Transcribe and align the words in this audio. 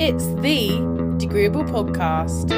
It's 0.00 0.28
the 0.40 0.70
Degreeable 1.18 1.68
Podcast. 1.68 2.48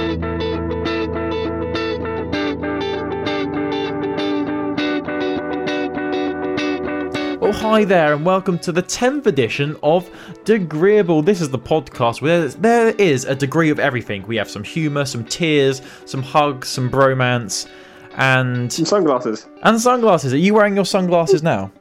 Well, 7.41 7.53
hi 7.53 7.85
there, 7.85 8.15
and 8.15 8.25
welcome 8.25 8.57
to 8.61 8.71
the 8.71 8.83
10th 8.85 9.27
edition 9.27 9.77
of 9.83 10.09
Degreeable. 10.45 11.25
This 11.25 11.41
is 11.41 11.51
the 11.51 11.59
podcast 11.59 12.23
where 12.23 12.47
there 12.49 12.91
is 12.91 13.25
a 13.25 13.35
degree 13.35 13.71
of 13.71 13.81
everything. 13.81 14.25
We 14.29 14.37
have 14.37 14.49
some 14.49 14.63
humour, 14.63 15.05
some 15.05 15.25
tears, 15.25 15.83
some 16.05 16.23
hugs, 16.23 16.69
some 16.69 16.89
bromance, 16.89 17.67
and 18.15 18.73
Some 18.73 18.85
sunglasses. 18.85 19.49
and 19.65 19.81
sunglasses. 19.81 20.33
Are 20.33 20.37
you 20.39 20.55
wearing 20.55 20.77
your 20.77 20.85
sunglasses 20.85 21.43
now? 21.43 21.73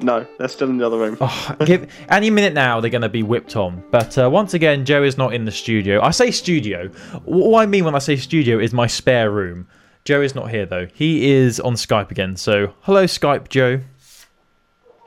No, 0.00 0.26
they're 0.38 0.48
still 0.48 0.68
in 0.70 0.78
the 0.78 0.86
other 0.86 0.98
room. 0.98 1.16
Oh, 1.20 1.56
give, 1.64 1.92
any 2.08 2.30
minute 2.30 2.54
now, 2.54 2.80
they're 2.80 2.90
going 2.90 3.02
to 3.02 3.08
be 3.08 3.22
whipped 3.22 3.56
on. 3.56 3.82
But 3.90 4.16
uh, 4.16 4.30
once 4.30 4.54
again, 4.54 4.84
Joe 4.84 5.02
is 5.02 5.18
not 5.18 5.34
in 5.34 5.44
the 5.44 5.50
studio. 5.50 6.00
I 6.00 6.10
say 6.10 6.30
studio. 6.30 6.88
What 7.24 7.62
I 7.62 7.66
mean 7.66 7.84
when 7.84 7.94
I 7.94 7.98
say 7.98 8.16
studio 8.16 8.58
is 8.58 8.72
my 8.72 8.86
spare 8.86 9.30
room. 9.30 9.66
Joe 10.04 10.22
is 10.22 10.34
not 10.34 10.50
here 10.50 10.64
though. 10.64 10.86
He 10.94 11.30
is 11.30 11.60
on 11.60 11.74
Skype 11.74 12.10
again. 12.10 12.36
So 12.36 12.72
hello, 12.82 13.04
Skype, 13.04 13.48
Joe. 13.48 13.80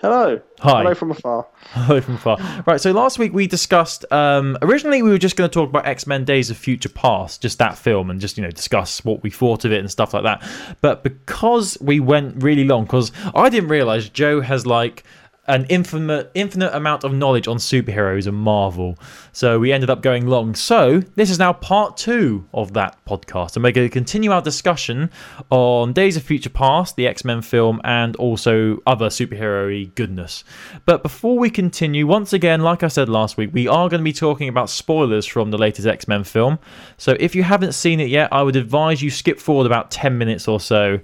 Hello. 0.02 0.42
Hi. 0.62 0.80
Hello 0.80 0.96
from 0.96 1.12
afar. 1.12 1.46
Hello 1.74 2.02
from 2.02 2.18
far. 2.18 2.40
Right, 2.66 2.82
so 2.82 2.92
last 2.92 3.20
week 3.20 3.34
we 3.34 3.46
discussed. 3.46 4.04
Um, 4.12 4.58
originally, 4.64 5.04
we 5.04 5.12
were 5.12 5.20
just 5.20 5.36
going 5.36 5.48
to 5.48 5.54
talk 5.54 5.70
about 5.70 5.86
X 5.86 6.08
Men: 6.08 6.26
Days 6.26 6.50
of 6.50 6.58
Future 6.58 6.90
Past, 6.90 7.40
just 7.44 7.60
that 7.60 7.78
film, 7.78 8.10
and 8.10 8.20
just 8.20 8.36
you 8.36 8.42
know 8.42 8.50
discuss 8.50 9.06
what 9.06 9.22
we 9.22 9.30
thought 9.30 9.64
of 9.64 9.72
it 9.72 9.80
and 9.80 9.92
stuff 9.92 10.16
like 10.16 10.24
that. 10.24 10.44
But 10.82 11.04
because 11.04 11.78
we 11.80 12.00
went 12.00 12.42
really 12.42 12.64
long, 12.64 12.86
because 12.86 13.12
I 13.36 13.50
didn't 13.50 13.70
realize 13.70 14.10
Joe 14.10 14.42
has 14.42 14.66
like 14.66 15.04
an 15.52 15.66
infinite 15.68 16.32
infinite 16.34 16.74
amount 16.74 17.04
of 17.04 17.14
knowledge 17.14 17.46
on 17.46 17.58
superheroes 17.58 18.26
and 18.26 18.38
Marvel, 18.38 18.98
so 19.34 19.60
we 19.60 19.74
ended 19.74 19.90
up 19.90 20.02
going 20.02 20.26
long. 20.26 20.56
So 20.56 21.02
this 21.16 21.30
is 21.30 21.38
now 21.38 21.52
part 21.52 21.98
two 21.98 22.48
of 22.54 22.72
that 22.74 22.98
podcast, 23.06 23.58
and 23.58 23.64
we're 23.64 23.74
going 23.74 23.88
to 23.88 23.94
continue 23.94 24.32
our 24.32 24.42
discussion 24.42 25.12
on 25.50 25.92
Days 25.92 26.16
of 26.16 26.24
Future 26.24 26.50
Past, 26.50 26.96
the 26.96 27.06
X 27.06 27.26
Men 27.26 27.42
film, 27.42 27.82
and 27.84 28.16
also 28.16 28.82
other 28.88 29.10
superhero 29.10 29.94
goodness. 29.94 30.46
But 30.86 31.04
before 31.04 31.38
we 31.38 31.50
continue, 31.50 32.08
once 32.08 32.32
again, 32.32 32.62
like 32.62 32.82
I 32.82 32.88
said 32.88 33.10
last 33.10 33.36
week, 33.36 33.50
we 33.52 33.68
are 33.68 33.90
going 33.90 34.00
to 34.00 34.06
be 34.06 34.14
talking 34.14 34.48
about 34.48 34.70
spoilers 34.70 35.26
from 35.26 35.52
the 35.52 35.58
latest 35.58 35.86
X 35.86 36.08
Men 36.08 36.24
film. 36.24 36.60
So 36.96 37.18
if 37.20 37.36
you 37.36 37.44
haven't 37.44 37.74
seen 37.74 38.00
it 38.00 38.08
yet, 38.08 38.30
I 38.32 38.42
would 38.42 38.56
advise 38.56 39.02
you 39.02 39.12
skip 39.12 39.38
forward 39.38 39.66
about 39.66 39.92
10 39.92 40.18
minutes 40.18 40.48
or 40.48 40.62
so. 40.62 41.02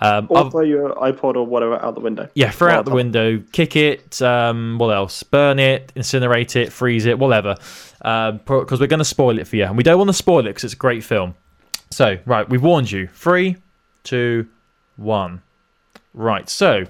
Um, 0.00 0.26
Or 0.28 0.38
I've- 0.38 0.50
throw 0.50 0.60
your 0.60 0.94
iPod 0.94 1.36
or 1.36 1.46
whatever 1.46 1.82
out 1.82 1.94
the 1.94 2.00
window. 2.00 2.28
yeah, 2.34 2.50
throw 2.50 2.68
it 2.68 2.74
out 2.74 2.84
the 2.84 2.90
window, 2.90 3.42
kick 3.52 3.76
it, 3.76 4.20
um, 4.20 4.76
what 4.78 4.88
else? 4.94 5.22
Burn 5.22 5.58
it, 5.58 5.92
incinerate 5.96 6.54
it, 6.56 6.70
freeze 6.72 7.06
it, 7.06 7.18
whatever. 7.18 7.54
Because 8.00 8.78
we're 8.78 8.86
going 8.88 8.98
to 8.98 9.04
spoil 9.06 9.38
it 9.38 9.46
for 9.46 9.56
you. 9.56 9.64
And 9.64 9.76
we 9.76 9.82
don't 9.82 9.96
want 9.98 10.08
to 10.08 10.14
spoil 10.14 10.40
it 10.40 10.50
because 10.50 10.64
it's 10.64 10.74
a 10.74 10.76
great 10.76 11.02
film. 11.02 11.34
So, 11.90 12.18
right, 12.26 12.48
we've 12.48 12.62
warned 12.62 12.90
you. 12.90 13.06
Three, 13.08 13.56
two, 14.04 14.46
one. 14.96 15.40
Right, 16.12 16.48
so 16.48 16.84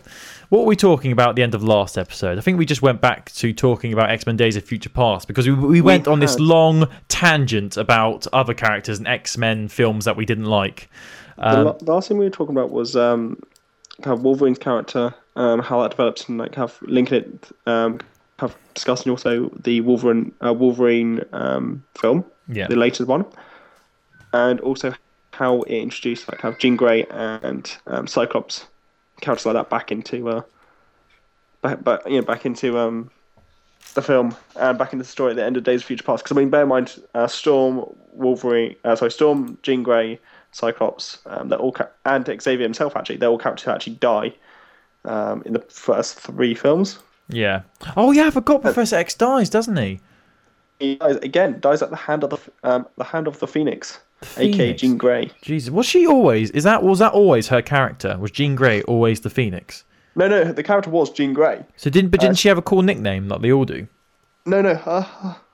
what 0.50 0.60
were 0.60 0.66
we 0.66 0.76
talking 0.76 1.10
about 1.10 1.30
at 1.30 1.36
the 1.36 1.42
end 1.42 1.54
of 1.56 1.62
last 1.64 1.98
episode? 1.98 2.38
I 2.38 2.40
think 2.40 2.58
we 2.58 2.64
just 2.66 2.80
went 2.82 3.00
back 3.00 3.30
to 3.32 3.52
talking 3.52 3.92
about 3.92 4.08
X 4.10 4.24
Men 4.24 4.36
Days 4.36 4.54
of 4.56 4.62
Future 4.64 4.88
Past 4.88 5.26
because 5.26 5.48
we, 5.48 5.54
we 5.54 5.80
went 5.80 6.06
on 6.06 6.20
this 6.20 6.38
long 6.38 6.88
tangent 7.08 7.76
about 7.76 8.26
other 8.32 8.54
characters 8.54 8.98
and 8.98 9.08
X 9.08 9.36
Men 9.36 9.66
films 9.68 10.04
that 10.04 10.16
we 10.16 10.24
didn't 10.24 10.44
like. 10.44 10.88
The, 11.36 11.68
Um, 11.68 11.76
the 11.80 11.92
last 11.92 12.08
thing 12.08 12.18
we 12.18 12.24
were 12.24 12.30
talking 12.30 12.54
about 12.54 12.70
was 12.70 12.96
um, 12.96 13.40
kind 14.02 14.16
of 14.16 14.22
Wolverine's 14.22 14.58
character, 14.58 15.14
um, 15.36 15.60
how 15.60 15.82
that 15.82 15.90
develops, 15.90 16.28
and 16.28 16.38
like 16.38 16.54
have 16.54 16.78
linking 16.82 17.18
it, 17.18 17.48
um, 17.66 18.00
have 18.38 18.56
discussing 18.74 19.10
also 19.10 19.50
the 19.62 19.80
Wolverine 19.82 20.32
uh, 20.44 20.52
Wolverine 20.52 21.22
um, 21.32 21.84
film, 21.98 22.24
yeah. 22.48 22.66
the 22.68 22.76
latest 22.76 23.08
one, 23.08 23.24
and 24.32 24.60
also 24.60 24.94
how 25.32 25.62
it 25.62 25.76
introduced 25.76 26.30
like 26.30 26.40
have 26.40 26.58
Jean 26.58 26.76
Grey 26.76 27.04
and 27.10 27.76
um, 27.86 28.06
Cyclops 28.06 28.66
characters 29.20 29.46
like 29.46 29.54
that 29.54 29.70
back 29.70 29.92
into 29.92 30.28
uh, 30.28 30.42
back, 31.62 31.82
back 31.84 32.00
you 32.06 32.16
know 32.16 32.22
back 32.22 32.46
into 32.46 32.78
um, 32.78 33.10
the 33.94 34.02
film 34.02 34.34
and 34.56 34.78
back 34.78 34.92
into 34.92 35.04
the 35.04 35.10
story 35.10 35.30
at 35.30 35.36
the 35.36 35.44
end 35.44 35.56
of 35.56 35.64
Days 35.64 35.80
of 35.82 35.86
Future 35.86 36.04
Past. 36.04 36.24
Because 36.24 36.36
I 36.36 36.40
mean, 36.40 36.50
bear 36.50 36.62
in 36.62 36.68
mind, 36.68 37.02
uh, 37.14 37.26
Storm, 37.26 37.84
Wolverine, 38.12 38.76
uh, 38.84 38.96
sorry, 38.96 39.10
Storm, 39.10 39.58
Jean 39.62 39.82
Grey, 39.82 40.18
Cyclops, 40.56 41.18
um, 41.26 41.48
they're 41.50 41.58
all 41.58 41.72
ca- 41.72 41.90
and 42.06 42.24
Xavier 42.42 42.64
himself 42.64 42.96
actually, 42.96 43.16
they're 43.18 43.28
all 43.28 43.38
characters 43.38 43.64
who 43.64 43.70
actually 43.72 43.96
die 43.96 44.34
um, 45.04 45.42
in 45.44 45.52
the 45.52 45.60
first 45.68 46.18
three 46.18 46.54
films. 46.54 46.98
Yeah. 47.28 47.62
Oh, 47.96 48.12
yeah, 48.12 48.28
I 48.28 48.30
forgot 48.30 48.62
Professor 48.62 48.96
X 48.96 49.14
dies, 49.14 49.50
doesn't 49.50 49.76
he? 49.76 50.00
He 50.78 50.94
dies, 50.96 51.16
again 51.16 51.58
dies 51.60 51.82
at 51.82 51.90
the 51.90 51.96
hand 51.96 52.22
of 52.24 52.30
the 52.30 52.38
um, 52.62 52.86
the 52.96 53.04
hand 53.04 53.26
of 53.26 53.38
the 53.38 53.46
Phoenix, 53.46 53.98
aka 54.36 54.72
Jean 54.74 54.96
Grey. 54.98 55.30
Jesus, 55.42 55.70
was 55.70 55.86
she 55.86 56.06
always? 56.06 56.50
Is 56.52 56.64
that 56.64 56.82
was 56.82 56.98
that 56.98 57.12
always 57.12 57.48
her 57.48 57.62
character? 57.62 58.16
Was 58.18 58.30
Jean 58.30 58.54
Grey 58.56 58.82
always 58.82 59.20
the 59.20 59.30
Phoenix? 59.30 59.84
No, 60.14 60.28
no, 60.28 60.44
the 60.52 60.62
character 60.62 60.90
was 60.90 61.10
Jean 61.10 61.32
Grey. 61.32 61.64
So 61.76 61.88
didn't 61.90 62.10
but 62.10 62.20
didn't 62.20 62.32
Uh, 62.32 62.36
she 62.36 62.48
have 62.48 62.58
a 62.58 62.62
cool 62.62 62.82
nickname 62.82 63.26
like 63.28 63.40
they 63.42 63.52
all 63.52 63.64
do? 63.64 63.86
No, 64.44 64.60
no, 64.62 64.74
her 64.74 65.00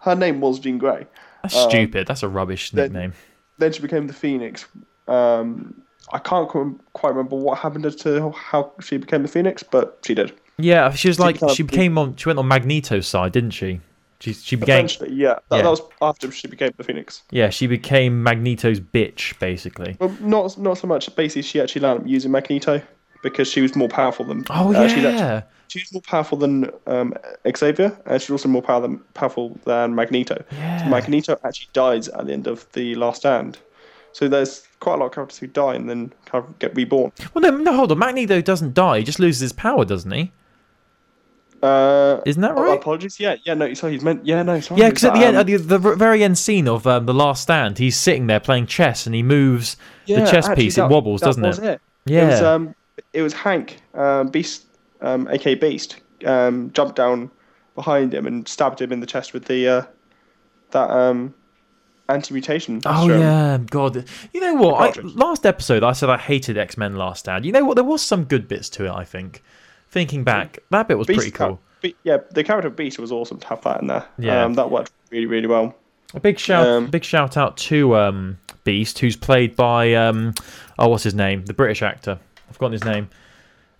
her 0.00 0.14
name 0.16 0.40
was 0.40 0.58
Jean 0.58 0.78
Grey. 0.78 1.06
That's 1.42 1.56
Um, 1.56 1.70
stupid. 1.70 2.06
That's 2.08 2.22
a 2.24 2.28
rubbish 2.28 2.70
then- 2.72 2.84
nickname. 2.92 3.12
Then 3.58 3.72
she 3.72 3.80
became 3.82 4.08
the 4.08 4.12
Phoenix. 4.14 4.66
Um, 5.08 5.82
I 6.12 6.18
can't 6.18 6.48
quite 6.92 7.10
remember 7.10 7.36
what 7.36 7.58
happened 7.58 7.90
to 7.98 8.30
how 8.32 8.72
she 8.80 8.96
became 8.98 9.22
the 9.22 9.28
Phoenix, 9.28 9.62
but 9.62 9.98
she 10.04 10.14
did. 10.14 10.32
Yeah, 10.58 10.90
she 10.90 11.08
was 11.08 11.18
like 11.18 11.38
she 11.54 11.62
became 11.62 11.96
on. 11.98 12.16
She 12.16 12.28
went 12.28 12.38
on 12.38 12.46
Magneto's 12.46 13.06
side, 13.06 13.32
didn't 13.32 13.52
she? 13.52 13.80
She 14.20 14.32
she 14.34 14.56
became 14.56 14.86
yeah. 14.86 15.34
That, 15.48 15.56
Yeah. 15.56 15.62
that 15.62 15.64
was 15.70 15.80
after 16.00 16.30
she 16.30 16.46
became 16.46 16.70
the 16.76 16.84
Phoenix. 16.84 17.22
yeah 17.30 17.50
she 17.50 17.66
became 17.66 18.22
Magneto's 18.22 18.78
bitch 18.78 19.36
basically. 19.40 19.96
Well, 19.98 20.14
not 20.20 20.56
not 20.58 20.78
so 20.78 20.86
much. 20.86 21.14
Basically, 21.16 21.42
she 21.42 21.60
actually 21.60 21.80
landed 21.82 22.02
up 22.04 22.08
using 22.08 22.30
Magneto 22.30 22.80
because 23.22 23.48
she 23.48 23.60
was 23.62 23.74
more 23.74 23.88
powerful 23.88 24.24
than. 24.24 24.44
Oh 24.50 24.72
uh, 24.72 24.88
she's 24.88 25.04
actually- 25.04 25.18
yeah, 25.18 25.42
she's 25.68 25.92
more 25.92 26.02
powerful 26.02 26.38
than 26.38 26.70
um, 26.86 27.14
Xavier, 27.56 27.96
and 28.06 28.20
she's 28.22 28.30
also 28.30 28.48
more 28.48 28.62
power 28.62 28.80
than, 28.80 28.98
powerful 29.14 29.58
than 29.64 29.94
Magneto. 29.96 30.44
yeah. 30.52 30.84
So 30.84 30.88
Magneto 30.90 31.40
actually 31.44 31.68
dies 31.72 32.06
at 32.08 32.26
the 32.26 32.32
end 32.32 32.46
of 32.46 32.70
the 32.72 32.94
Last 32.94 33.20
Stand. 33.22 33.58
So 34.12 34.28
there's 34.28 34.68
quite 34.82 34.94
a 34.94 34.96
lot 34.98 35.06
of 35.06 35.12
characters 35.12 35.38
who 35.38 35.46
die 35.46 35.74
and 35.74 35.88
then 35.88 36.12
kind 36.26 36.44
of 36.44 36.58
get 36.58 36.74
reborn. 36.76 37.12
well, 37.32 37.40
no, 37.42 37.56
no, 37.56 37.72
hold 37.74 37.92
on. 37.92 37.98
Magneto 37.98 38.40
doesn't 38.42 38.74
die. 38.74 38.98
He 38.98 39.04
just 39.04 39.18
loses 39.20 39.40
his 39.40 39.52
power, 39.52 39.84
doesn't 39.84 40.10
he? 40.10 40.32
Uh, 41.62 42.20
Isn't 42.26 42.42
that 42.42 42.52
oh, 42.56 42.62
right? 42.64 42.76
apologies. 42.78 43.20
Yeah, 43.20 43.36
yeah. 43.44 43.54
No, 43.54 43.72
sorry. 43.74 43.92
He's 43.92 44.02
meant. 44.02 44.26
Yeah, 44.26 44.42
no. 44.42 44.58
Sorry. 44.58 44.80
Yeah, 44.80 44.88
because 44.88 45.04
at 45.04 45.12
the 45.14 45.20
Um, 45.20 45.24
end, 45.26 45.36
at 45.36 45.46
the, 45.46 45.56
the 45.58 45.78
very 45.78 46.24
end 46.24 46.36
scene 46.36 46.66
of 46.66 46.88
um, 46.88 47.06
the 47.06 47.14
Last 47.14 47.42
Stand, 47.44 47.78
he's 47.78 47.96
sitting 47.96 48.26
there 48.26 48.40
playing 48.40 48.66
chess, 48.66 49.06
and 49.06 49.14
he 49.14 49.22
moves 49.22 49.76
the 50.08 50.16
chess 50.26 50.48
actually, 50.48 50.64
piece. 50.64 50.74
that- 50.74 50.86
it 50.86 50.90
wobbles, 50.90 51.20
doesn't 51.20 51.44
it? 51.44 51.58
it? 51.60 51.80
Yeah. 52.04 52.24
It 52.24 52.30
was 52.30 52.42
um, 52.42 52.74
it 53.12 53.22
was 53.22 53.32
Hank, 53.32 53.80
um, 53.94 54.26
Beast, 54.26 54.66
um, 55.02 55.28
aka 55.30 55.54
Beast, 55.54 56.00
um, 56.26 56.72
jumped 56.72 56.96
down 56.96 57.30
behind 57.76 58.12
him 58.12 58.26
and 58.26 58.48
stabbed 58.48 58.80
him 58.82 58.90
in 58.92 58.98
the 58.98 59.06
chest 59.06 59.32
with 59.32 59.44
the 59.44 59.68
uh, 59.68 59.82
that 60.72 60.90
um, 60.90 61.32
anti-mutation. 62.12 62.80
Oh 62.84 63.06
serum. 63.06 63.20
yeah, 63.20 63.58
God. 63.70 64.04
You 64.32 64.40
know 64.40 64.54
what? 64.54 64.98
I, 64.98 65.00
last 65.02 65.46
episode, 65.46 65.82
I 65.82 65.92
said 65.92 66.10
I 66.10 66.18
hated 66.18 66.56
X 66.58 66.76
Men 66.76 66.96
Last 66.96 67.20
Stand. 67.20 67.44
You 67.44 67.52
know 67.52 67.64
what? 67.64 67.74
There 67.74 67.84
was 67.84 68.02
some 68.02 68.24
good 68.24 68.48
bits 68.48 68.68
to 68.70 68.86
it. 68.86 68.90
I 68.90 69.04
think. 69.04 69.42
Thinking 69.88 70.24
back, 70.24 70.58
that 70.70 70.88
bit 70.88 70.96
was 70.96 71.06
Beast 71.06 71.18
pretty 71.18 71.32
cool. 71.32 71.60
Be- 71.82 71.94
yeah, 72.02 72.16
the 72.30 72.42
character 72.42 72.68
of 72.68 72.76
Beast 72.76 72.98
was 72.98 73.12
awesome 73.12 73.38
to 73.40 73.46
have 73.48 73.60
that 73.64 73.82
in 73.82 73.88
there. 73.88 74.06
Yeah. 74.18 74.42
um, 74.42 74.54
that 74.54 74.70
worked 74.70 74.90
really, 75.10 75.26
really 75.26 75.46
well. 75.46 75.74
A 76.14 76.20
big 76.20 76.38
shout, 76.38 76.66
Um, 76.66 76.86
big 76.86 77.04
shout 77.04 77.36
out 77.36 77.58
to 77.58 77.94
um, 77.96 78.38
Beast, 78.64 79.00
who's 79.00 79.16
played 79.16 79.54
by 79.54 79.92
um, 79.92 80.32
oh, 80.78 80.88
what's 80.88 81.02
his 81.02 81.14
name? 81.14 81.44
The 81.44 81.52
British 81.52 81.82
actor. 81.82 82.18
I've 82.48 82.54
forgotten 82.54 82.72
his 82.72 82.84
name. 82.84 83.10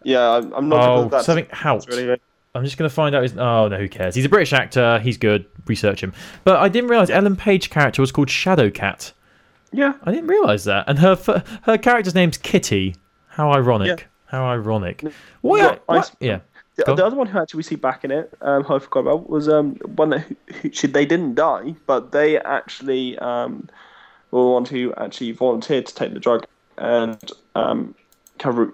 Yeah, 0.03 0.33
I'm, 0.33 0.53
I'm 0.53 0.69
not. 0.69 1.15
Oh, 1.15 1.23
something 1.23 1.47
Hoult. 1.47 1.89
really. 1.89 2.21
I'm 2.55 2.65
just 2.65 2.77
gonna 2.77 2.91
find 2.91 3.15
out 3.15 3.23
his. 3.23 3.37
Oh 3.37 3.69
no, 3.69 3.79
who 3.79 3.89
cares? 3.89 4.15
He's 4.15 4.25
a 4.27 4.29
British 4.29 4.53
actor. 4.53 4.99
He's 5.01 5.17
good. 5.17 5.47
Research 5.67 6.03
him. 6.03 6.13
But 6.45 6.57
I 6.57 6.69
didn't 6.69 6.91
realize 6.91 7.09
Ellen 7.09 7.37
Page 7.37 7.71
character 7.71 8.03
was 8.03 8.13
called 8.13 8.29
Shadow 8.29 8.71
Cat. 8.71 9.13
Yeah, 9.73 9.95
I 10.05 10.11
didn't 10.13 10.27
realize 10.29 10.65
that. 10.65 10.85
And 10.87 10.99
her 10.99 11.17
her 11.63 11.79
character's 11.79 12.15
name's 12.15 12.37
Kitty. 12.37 12.95
How 13.29 13.51
ironic. 13.53 14.01
Yeah. 14.01 14.05
How 14.27 14.45
ironic. 14.45 15.03
What? 15.41 15.59
Yeah, 15.59 15.79
I 15.89 15.95
what- 15.97 15.99
s- 15.99 16.17
yeah. 16.21 16.41
The, 16.77 16.95
the 16.95 17.05
other 17.07 17.17
one 17.17 17.27
who 17.27 17.39
actually 17.39 17.59
we 17.59 17.63
see 17.65 17.77
back 17.77 18.03
in 18.03 18.11
it, 18.11 18.33
um, 18.41 18.65
who 18.65 18.75
I 18.75 18.79
forgot 18.79 19.01
about, 19.01 19.29
was 19.31 19.47
um 19.49 19.75
one 19.97 20.09
that 20.11 20.21
who, 20.21 20.37
who, 20.63 20.73
she, 20.73 20.87
they 20.87 21.05
didn't 21.07 21.35
die, 21.35 21.75
but 21.87 22.13
they 22.13 22.39
actually 22.39 23.19
um 23.19 23.69
were 24.31 24.41
the 24.43 24.49
ones 24.49 24.69
who 24.71 24.93
actually 24.97 25.33
volunteered 25.33 25.87
to 25.87 25.95
take 25.95 26.13
the 26.15 26.19
drug 26.21 26.47
and 26.79 27.19
um 27.55 27.95
kind 28.39 28.59
of 28.59 28.73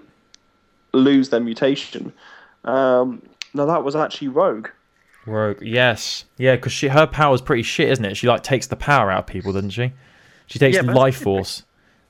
lose 0.92 1.28
their 1.30 1.40
mutation. 1.40 2.12
Um, 2.64 3.22
now 3.54 3.66
that 3.66 3.84
was 3.84 3.96
actually 3.96 4.28
Rogue. 4.28 4.68
Rogue. 5.26 5.58
Yes. 5.62 6.24
Yeah, 6.36 6.56
because 6.56 6.72
she 6.72 6.88
her 6.88 7.06
power's 7.06 7.40
pretty 7.42 7.62
shit, 7.62 7.90
isn't 7.90 8.04
it? 8.04 8.16
She 8.16 8.26
like 8.26 8.42
takes 8.42 8.66
the 8.66 8.76
power 8.76 9.10
out 9.10 9.20
of 9.20 9.26
people, 9.26 9.52
doesn't 9.52 9.70
she? 9.70 9.92
She 10.46 10.58
takes 10.58 10.76
Yeah, 10.76 10.82
life 10.82 11.20
force. 11.20 11.64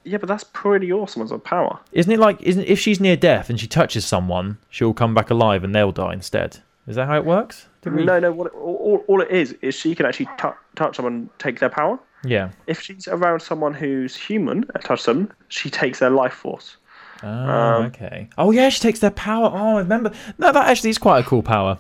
Yeah, 0.05 0.19
but 0.19 0.29
that's 0.29 0.45
pretty 0.45 0.93
awesome 0.93 1.23
as 1.23 1.33
a 1.33 1.39
power. 1.39 1.81
Isn't 1.93 2.13
it 2.13 2.19
like 2.19 2.41
isn't 2.43 2.65
if 2.65 2.79
she's 2.79 3.01
near 3.01 3.17
death 3.17 3.51
and 3.51 3.59
she 3.61 3.67
touches 3.67 4.07
someone, 4.07 4.59
she'll 4.71 4.95
come 4.95 5.15
back 5.15 5.31
alive 5.31 5.65
and 5.65 5.75
they'll 5.75 5.93
die 5.93 6.13
instead? 6.13 6.59
Is 6.87 6.97
that 6.97 7.07
how 7.07 7.17
it 7.17 7.25
works? 7.25 7.67
we- 7.85 8.05
No, 8.05 8.19
no. 8.19 8.33
What 8.33 8.47
it, 8.49 8.55
all, 8.55 9.05
all 9.09 9.21
it 9.21 9.31
is 9.31 9.53
is 9.61 9.75
she 9.75 9.95
can 9.95 10.07
actually 10.07 10.29
tou 10.39 10.53
touch 10.77 10.97
someone, 10.97 11.29
take 11.39 11.59
their 11.59 11.69
power. 11.69 11.99
Yeah. 12.25 12.51
If 12.67 12.81
she's 12.81 13.07
around 13.09 13.41
someone 13.41 13.75
who's 13.75 14.17
human 14.17 14.65
and 14.75 14.85
touch 14.85 15.05
them, 15.05 15.33
she 15.49 15.71
takes 15.71 15.99
their 15.99 16.11
life 16.11 16.33
force. 16.33 16.77
Oh, 17.23 17.27
Um, 17.29 17.85
okay. 17.87 18.29
Oh, 18.39 18.51
yeah, 18.51 18.69
she 18.69 18.81
takes 18.81 19.01
their 19.01 19.11
power. 19.11 19.51
Oh, 19.53 19.77
I 19.77 19.79
remember. 19.79 20.13
No, 20.39 20.53
that 20.53 20.69
actually 20.69 20.91
is 20.91 20.99
quite 20.99 21.25
a 21.25 21.29
cool 21.29 21.43
power. 21.43 21.79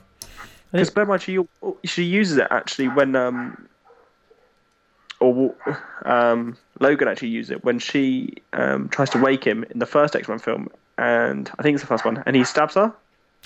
Because 0.72 0.90
bear 0.90 1.02
in 1.04 1.08
mind, 1.08 1.22
she 1.22 1.38
she 1.84 2.02
uses 2.02 2.36
it 2.36 2.46
actually 2.50 2.88
when 2.88 3.16
um 3.16 3.68
or 5.20 5.54
um 6.04 6.56
Logan 6.80 7.08
actually 7.08 7.28
uses 7.28 7.50
it 7.52 7.64
when 7.64 7.78
she 7.78 8.34
um 8.52 8.88
tries 8.90 9.10
to 9.10 9.18
wake 9.18 9.44
him 9.44 9.64
in 9.70 9.78
the 9.78 9.86
first 9.86 10.14
X 10.14 10.28
Men 10.28 10.38
film, 10.38 10.68
and 10.98 11.50
I 11.58 11.62
think 11.62 11.74
it's 11.74 11.82
the 11.82 11.88
first 11.88 12.04
one, 12.04 12.22
and 12.26 12.36
he 12.36 12.44
stabs 12.44 12.74
her. 12.74 12.92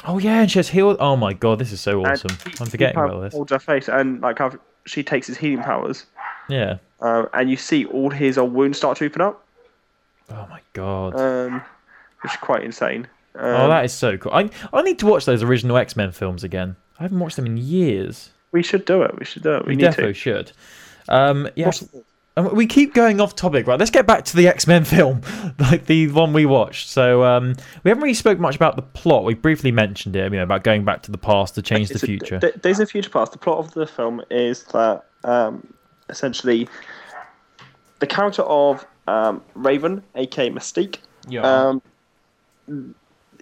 Oh, 0.05 0.19
yeah, 0.19 0.41
and 0.41 0.51
she 0.51 0.59
has 0.59 0.69
healed. 0.69 0.97
Oh, 0.99 1.15
my 1.17 1.33
God, 1.33 1.59
this 1.61 1.71
is 1.71 1.81
so 1.81 2.05
awesome. 2.05 2.37
he- 2.45 2.55
I'm 2.61 2.67
forgetting 2.67 2.99
about 2.99 3.21
this. 3.21 3.35
Holds 3.35 3.53
her 3.53 3.59
face, 3.61 3.89
and 3.89 4.21
like 4.21 4.39
how 4.39 4.51
she 4.85 5.05
takes 5.05 5.29
his 5.29 5.37
healing 5.37 5.63
powers, 5.63 6.07
Yeah. 6.49 6.79
um, 7.01 7.29
and 7.35 7.49
you 7.49 7.57
see 7.57 7.85
all 7.85 8.11
his 8.11 8.37
old 8.37 8.53
wounds 8.53 8.79
start 8.79 8.99
to 8.99 9.05
open 9.05 9.21
up, 9.21 9.47
Oh, 10.29 10.47
my 10.51 10.61
God. 10.73 11.15
um, 11.21 11.63
which 12.23 12.33
is 12.33 12.39
quite 12.41 12.63
insane. 12.65 13.07
Um, 13.35 13.45
oh, 13.63 13.69
that 13.69 13.85
is 13.85 13.93
so 13.93 14.17
cool. 14.19 14.33
I, 14.33 14.51
I 14.73 14.83
need 14.83 14.99
to 15.01 15.07
watch 15.07 15.25
those 15.25 15.43
original 15.43 15.77
X 15.77 15.97
Men 15.97 16.13
films 16.13 16.45
again. 16.45 16.77
I 16.99 17.05
haven't 17.05 17.19
watched 17.19 17.37
them 17.37 17.47
in 17.47 17.57
years. 17.57 18.31
we 18.53 18.63
should 18.63 18.85
do 18.85 19.03
it. 19.03 19.19
We 19.19 19.25
should 19.25 19.43
do 19.43 19.55
it. 19.57 19.65
We, 19.67 19.71
We 19.71 19.77
need 19.77 19.85
definitely 19.85 20.13
to. 20.15 20.19
should. 20.19 20.53
Um, 21.09 21.49
yeah. 21.57 21.71
And 22.35 22.51
we 22.53 22.67
keep 22.67 22.95
going 22.95 23.21
off 23.21 23.35
topic, 23.37 23.67
right? 23.67 23.79
Let's 23.79 23.91
get 23.91 24.07
back 24.07 24.25
to 24.27 24.37
the 24.37 24.49
X 24.49 24.67
Men 24.67 24.85
film, 24.95 25.21
like 25.59 25.85
the 25.87 26.09
one 26.09 26.33
we 26.33 26.47
watched. 26.47 26.89
So 26.89 27.25
um, 27.25 27.55
we 27.85 27.89
haven't 27.91 28.03
really 28.03 28.15
spoke 28.15 28.39
much 28.39 28.57
about 28.57 28.77
the 28.77 28.83
plot. 28.83 29.25
We 29.25 29.35
briefly 29.35 29.71
mentioned 29.73 30.17
it, 30.17 30.25
you 30.33 30.39
know, 30.39 30.43
about 30.45 30.65
going 30.65 30.85
back 30.85 31.03
to 31.03 31.11
the 31.11 31.19
past 31.19 31.55
to 31.57 31.63
change 31.63 31.89
the 31.89 31.95
It's 31.95 32.03
a- 32.03 32.07
future. 32.07 32.39
D- 32.39 32.53
Days 32.63 32.81
of 32.81 32.91
Future 32.91 33.11
Past. 33.11 33.33
The 33.33 33.39
plot 33.39 33.59
of 33.59 33.73
the 33.75 33.87
film 33.87 34.23
is 34.31 34.65
that 34.73 35.05
um, 35.25 35.75
essentially 36.09 36.69
the 37.99 38.07
character 38.07 38.43
of 38.43 38.87
um, 39.09 39.43
Raven, 39.55 40.03
aka 40.15 40.49
Mystique, 40.51 40.99
Yeah. 41.29 41.43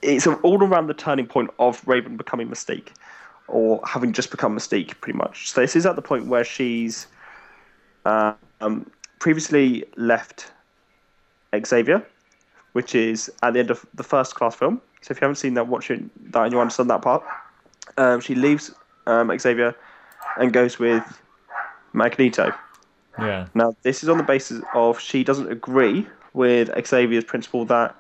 It's 0.03 0.27
all 0.27 0.63
around 0.63 0.87
the 0.87 0.95
turning 0.95 1.27
point 1.27 1.51
of 1.59 1.87
Raven 1.87 2.17
becoming 2.17 2.49
Mystique, 2.49 2.89
or 3.49 3.81
having 3.87 4.13
just 4.13 4.31
become 4.31 4.57
Mystique, 4.57 5.01
pretty 5.01 5.19
much. 5.19 5.51
So 5.51 5.61
this 5.61 5.77
is 5.77 5.87
at 5.87 5.97
the 5.97 6.03
point 6.03 6.27
where 6.27 6.45
she's 6.45 7.07
uh, 8.05 8.35
um, 8.61 8.91
previously 9.19 9.85
left 9.97 10.53
Xavier, 11.65 12.05
which 12.73 12.95
is 12.95 13.31
at 13.43 13.55
the 13.55 13.61
end 13.61 13.71
of 13.71 13.85
the 13.95 14.05
first 14.05 14.35
class 14.35 14.55
film. 14.55 14.81
So 15.03 15.13
if 15.13 15.21
you 15.21 15.25
haven't 15.25 15.37
seen 15.37 15.55
that, 15.55 15.67
watch 15.67 15.91
it, 15.91 16.03
that 16.33 16.45
and 16.45 16.53
you 16.53 16.61
understand 16.61 16.91
that 16.91 17.03
part. 17.03 17.23
Um, 17.97 18.21
she 18.21 18.35
leaves 18.35 18.73
um, 19.07 19.37
Xavier 19.37 19.75
and 20.37 20.53
goes 20.53 20.79
with 20.79 21.03
Magneto. 21.93 22.53
yeah. 23.19 23.47
Now, 23.55 23.75
this 23.83 24.03
is 24.03 24.09
on 24.09 24.19
the 24.19 24.23
basis 24.23 24.63
of 24.75 25.01
she 25.01 25.25
doesn't 25.25 25.51
agree 25.51 26.07
with 26.33 26.71
Xavier's 26.87 27.25
principle 27.25 27.65
that 27.67 27.97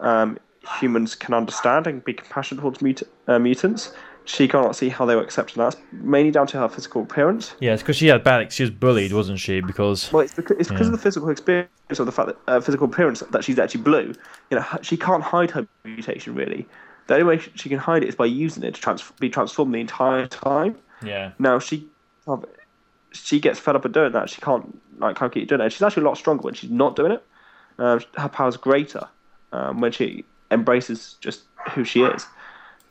um, 0.00 0.38
humans 0.80 1.14
can 1.14 1.34
understand 1.34 1.86
and 1.86 2.04
be 2.04 2.12
compassionate 2.14 2.62
towards 2.62 2.82
mut- 2.82 3.02
uh, 3.26 3.38
mutants. 3.38 3.92
She 4.24 4.46
cannot 4.46 4.76
see 4.76 4.90
how 4.90 5.06
they 5.06 5.16
were 5.16 5.22
accepting 5.22 5.62
that, 5.62 5.74
mainly 5.90 6.30
down 6.30 6.46
to 6.48 6.58
her 6.58 6.68
physical 6.68 7.02
appearance. 7.02 7.54
Yeah, 7.60 7.72
it's 7.72 7.82
because 7.82 7.96
she 7.96 8.08
had 8.08 8.22
bad. 8.22 8.52
She 8.52 8.62
was 8.62 8.70
bullied, 8.70 9.12
wasn't 9.14 9.38
she? 9.38 9.62
Because 9.62 10.12
Well, 10.12 10.20
it's 10.22 10.34
because, 10.34 10.56
it's 10.58 10.68
because 10.68 10.86
Yeah. 10.88 10.92
of 10.92 10.98
the 10.98 11.02
physical 11.02 11.30
experience 11.30 11.70
of 11.98 12.04
the 12.04 12.12
fact 12.12 12.28
that 12.28 12.36
uh, 12.46 12.60
physical 12.60 12.86
appearance 12.86 13.20
that 13.20 13.42
she's 13.42 13.58
actually 13.58 13.82
blue. 13.82 14.12
You 14.50 14.58
know, 14.58 14.64
she 14.82 14.98
can't 14.98 15.22
hide 15.22 15.50
her 15.52 15.66
mutation 15.84 16.34
really. 16.34 16.68
The 17.06 17.14
only 17.14 17.24
way 17.24 17.38
she 17.54 17.70
can 17.70 17.78
hide 17.78 18.02
it 18.02 18.08
is 18.10 18.16
by 18.16 18.26
using 18.26 18.62
it 18.64 18.74
to 18.74 18.80
trans- 18.82 19.10
be 19.18 19.30
transformed 19.30 19.72
the 19.74 19.80
entire 19.80 20.26
time. 20.26 20.76
yeah, 21.02 21.30
Now 21.38 21.58
she 21.58 21.88
she 23.12 23.40
gets 23.40 23.58
fed 23.58 23.76
up 23.76 23.84
of 23.86 23.92
doing 23.92 24.12
that. 24.12 24.28
She 24.28 24.40
can't 24.42 24.78
like 24.98 25.16
can't 25.16 25.32
keep 25.32 25.48
doing 25.48 25.60
it. 25.62 25.72
She's 25.72 25.80
actually 25.82 26.02
a 26.02 26.06
lot 26.06 26.18
stronger 26.18 26.42
when 26.42 26.52
she's 26.54 26.70
not 26.70 26.96
doing 26.96 27.12
it. 27.12 27.24
Um, 27.78 28.00
her 28.18 28.28
power's 28.28 28.58
greater 28.58 29.08
um, 29.52 29.80
when 29.80 29.92
she 29.92 30.24
embraces 30.50 31.16
just 31.20 31.42
who 31.72 31.84
she 31.84 32.02
is. 32.02 32.26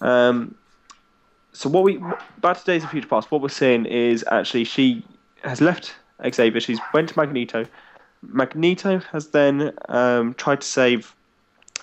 Um, 0.01 0.55
so 1.53 1.69
what 1.69 1.83
we 1.83 2.01
back 2.39 2.59
to 2.59 2.63
Days 2.65 2.83
of 2.83 2.91
Future 2.91 3.07
Past, 3.07 3.31
what 3.31 3.41
we're 3.41 3.49
seeing 3.49 3.85
is 3.85 4.23
actually 4.29 4.63
she 4.63 5.03
has 5.43 5.61
left 5.61 5.95
Xavier. 6.27 6.61
She's 6.61 6.79
went 6.93 7.09
to 7.09 7.19
Magneto. 7.19 7.65
Magneto 8.21 8.99
has 9.11 9.29
then 9.29 9.73
um, 9.89 10.33
tried 10.35 10.61
to 10.61 10.67
save 10.67 11.15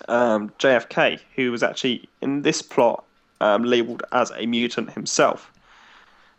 um, 0.08 0.50
JFK, 0.58 1.20
who 1.36 1.50
was 1.50 1.62
actually 1.62 2.08
in 2.20 2.42
this 2.42 2.62
plot 2.62 3.04
um, 3.40 3.64
labeled 3.64 4.02
as 4.12 4.32
a 4.36 4.46
mutant 4.46 4.92
himself. 4.92 5.50